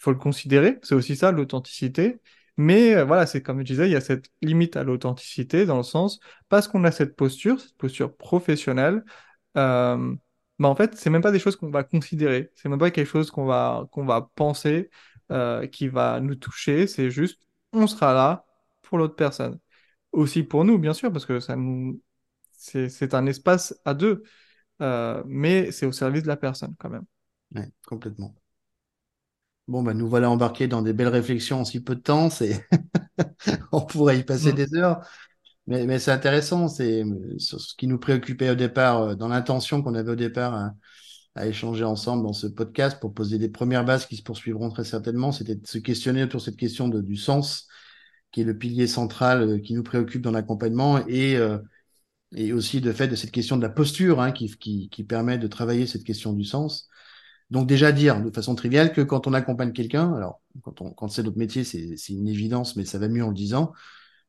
[0.00, 0.78] il faut le considérer.
[0.82, 2.20] C'est aussi ça l'authenticité.
[2.60, 5.78] Mais euh, voilà, c'est comme je disais, il y a cette limite à l'authenticité dans
[5.78, 9.02] le sens, parce qu'on a cette posture, cette posture professionnelle,
[9.56, 10.14] euh,
[10.58, 13.08] bah en fait, c'est même pas des choses qu'on va considérer, c'est même pas quelque
[13.08, 14.90] chose qu'on va, qu'on va penser,
[15.32, 17.40] euh, qui va nous toucher, c'est juste,
[17.72, 18.44] on sera là
[18.82, 19.58] pour l'autre personne.
[20.12, 21.56] Aussi pour nous, bien sûr, parce que ça
[22.52, 24.22] c'est un espace à deux.
[25.24, 27.06] mais c'est au service de la personne quand même.
[27.54, 28.34] Oui, complètement.
[29.70, 32.28] Bon, bah, nous voilà embarqués dans des belles réflexions en si peu de temps.
[32.28, 32.66] C'est...
[33.72, 34.56] On pourrait y passer mm.
[34.56, 35.00] des heures.
[35.68, 36.68] Mais, mais c'est intéressant.
[36.68, 37.04] C'est
[37.38, 40.72] ce qui nous préoccupait au départ, dans l'intention qu'on avait au départ
[41.36, 44.84] à échanger ensemble dans ce podcast pour poser des premières bases qui se poursuivront très
[44.84, 45.32] certainement.
[45.32, 47.68] C'était de se questionner autour de cette question de, du sens,
[48.32, 51.58] qui est le pilier central euh, qui nous préoccupe dans l'accompagnement, et, euh,
[52.34, 55.38] et aussi de fait de cette question de la posture hein, qui, qui, qui, permet
[55.38, 56.89] de travailler cette question du sens.
[57.50, 61.08] Donc déjà dire de façon triviale que quand on accompagne quelqu'un, alors quand, on, quand
[61.08, 63.72] c'est notre métier, c'est une évidence, mais ça va mieux en le disant,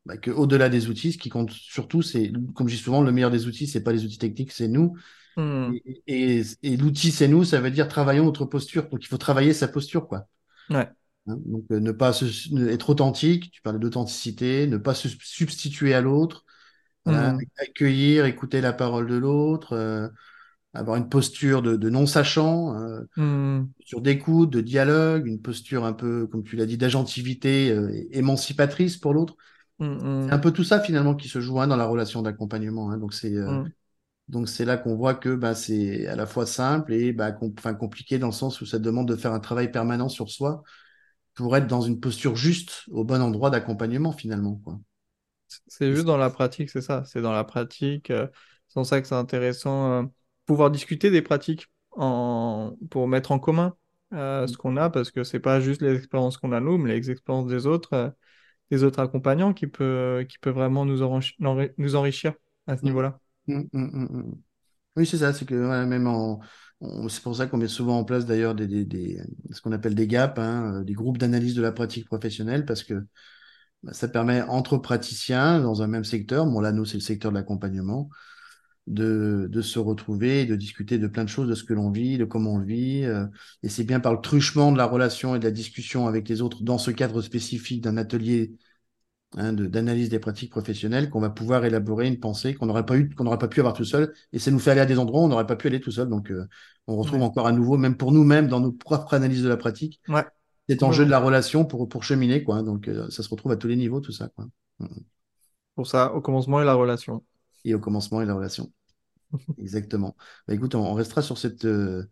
[0.05, 3.29] bah, qu'au-delà des outils, ce qui compte surtout, c'est, comme je dis souvent, le meilleur
[3.29, 4.95] des outils, c'est pas les outils techniques, c'est nous.
[5.37, 5.71] Hmm.
[6.07, 8.89] Et, l'outil, c'est nous, ça veut dire travaillons notre posture.
[8.89, 10.27] Donc, il faut travailler sa posture, quoi.
[10.69, 10.89] Ouais.
[11.27, 12.19] Hein, donc, euh, ne pas
[12.67, 16.45] être authentique, tu parlais d'authenticité, ne pas se substituer à l'autre,
[17.05, 17.37] hmm.
[17.57, 20.09] accueillir, écouter la parole de l'autre, euh,
[20.73, 23.69] avoir une posture de, non-sachant, euh, mmh.
[23.81, 27.75] sur d'écoute, de dialogue, une posture un peu, comme tu l'as dit, d'agentivité
[28.11, 29.35] émancipatrice pour l'autre.
[29.79, 32.91] C'est un peu tout ça finalement qui se joint dans la relation d'accompagnement.
[32.91, 32.97] Hein.
[32.97, 33.33] Donc c'est
[34.31, 38.17] donc c'est là qu'on voit que bah, c'est à la fois simple et bah, compliqué
[38.17, 40.63] dans le sens où ça demande de faire un travail permanent sur soi
[41.33, 44.61] pour être dans une posture juste au bon endroit d'accompagnement finalement.
[44.63, 44.79] Quoi.
[45.67, 47.03] C'est juste dans la pratique, c'est ça.
[47.05, 48.09] C'est dans la pratique.
[48.09, 48.27] Euh,
[48.67, 50.03] c'est pour ça que c'est intéressant euh,
[50.51, 52.73] pouvoir discuter des pratiques en...
[52.89, 53.75] pour mettre en commun
[54.13, 56.93] euh, ce qu'on a parce que c'est pas juste les expériences qu'on a nous, mais
[56.99, 58.13] les expériences des autres,
[58.69, 60.99] des autres accompagnants qui peut, qui peut vraiment nous,
[61.77, 62.33] nous enrichir
[62.67, 62.85] à ce mmh.
[62.85, 63.19] niveau-là.
[63.47, 64.35] Mmh, mmh, mmh,
[64.97, 66.41] oui, c'est ça, c'est que même en,
[67.07, 69.21] c'est pour ça qu'on met souvent en place d'ailleurs des, des,
[69.51, 72.83] ce qu'on appelle des gaps, hein, euh, des groupes d'analyse de la pratique professionnelle, parce
[72.83, 73.05] que
[73.83, 77.31] bah, ça permet entre praticiens dans un même secteur, bon là nous c'est le secteur
[77.31, 78.09] de l'accompagnement,
[78.87, 82.17] de, de se retrouver, de discuter de plein de choses, de ce que l'on vit,
[82.17, 83.25] de comment on le vit, euh,
[83.63, 86.41] et c'est bien par le truchement de la relation et de la discussion avec les
[86.41, 88.53] autres dans ce cadre spécifique d'un atelier
[89.37, 93.15] Hein, d'analyse des pratiques professionnelles qu'on va pouvoir élaborer une pensée qu'on n'aurait pas eu,
[93.15, 94.13] qu'on n'aurait pas pu avoir tout seul.
[94.33, 95.91] Et ça nous fait aller à des endroits où on n'aurait pas pu aller tout
[95.91, 96.09] seul.
[96.09, 96.45] Donc, euh,
[96.85, 100.01] on retrouve encore à nouveau, même pour nous-mêmes, dans nos propres analyses de la pratique,
[100.09, 100.25] ouais.
[100.67, 102.43] cet enjeu de la relation pour, pour cheminer.
[102.43, 102.61] Quoi.
[102.61, 104.27] Donc, euh, ça se retrouve à tous les niveaux, tout ça.
[104.35, 104.47] Quoi.
[105.75, 107.23] Pour ça, au commencement et la relation.
[107.63, 108.71] Et au commencement et la relation.
[109.57, 110.15] Exactement.
[110.47, 112.05] Bah, écoute, on, restera sur cette, euh,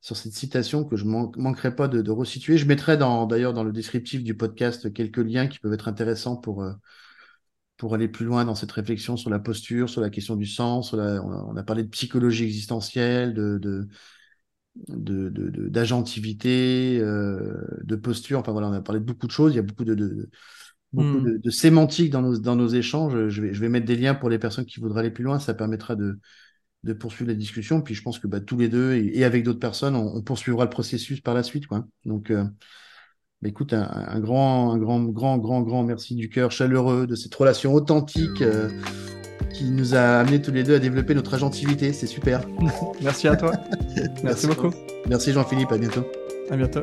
[0.00, 2.58] sur cette citation que je ne manquerai pas de, de, resituer.
[2.58, 6.62] Je mettrai d'ailleurs dans, le descriptif du podcast quelques liens qui peuvent être intéressants pour,
[6.62, 6.72] euh,
[7.76, 10.92] pour aller plus loin dans cette réflexion sur la posture, sur la question du sens.
[10.92, 13.88] on, a, parlé de psychologie existentielle, de, de
[15.68, 18.38] d'agentivité, de, euh, de, posture.
[18.38, 19.52] Enfin voilà, on a parlé de beaucoup de choses.
[19.52, 20.30] Il y a beaucoup de, de
[20.92, 21.38] beaucoup hmm.
[21.38, 23.28] de, sémantique dans nos, dans nos échanges.
[23.28, 25.38] Je vais, je vais mettre des liens pour les personnes qui voudraient aller plus loin.
[25.38, 26.18] Ça permettra de,
[26.84, 27.80] de poursuivre la discussion.
[27.80, 30.70] Puis je pense que bah, tous les deux et, avec d'autres personnes, on, poursuivra le
[30.70, 31.66] processus par la suite.
[31.66, 31.84] Quoi.
[32.04, 32.44] Donc, euh,
[33.42, 37.34] bah, écoute, un, grand, un grand, grand, grand, grand merci du cœur chaleureux de cette
[37.34, 38.68] relation authentique euh,
[39.52, 41.92] qui nous a amené tous les deux à développer notre agentivité.
[41.92, 42.42] C'est super.
[43.02, 43.52] merci à toi.
[44.24, 44.70] merci beaucoup.
[45.08, 45.72] Merci Jean-Philippe.
[45.72, 46.04] À bientôt.
[46.50, 46.82] À bientôt.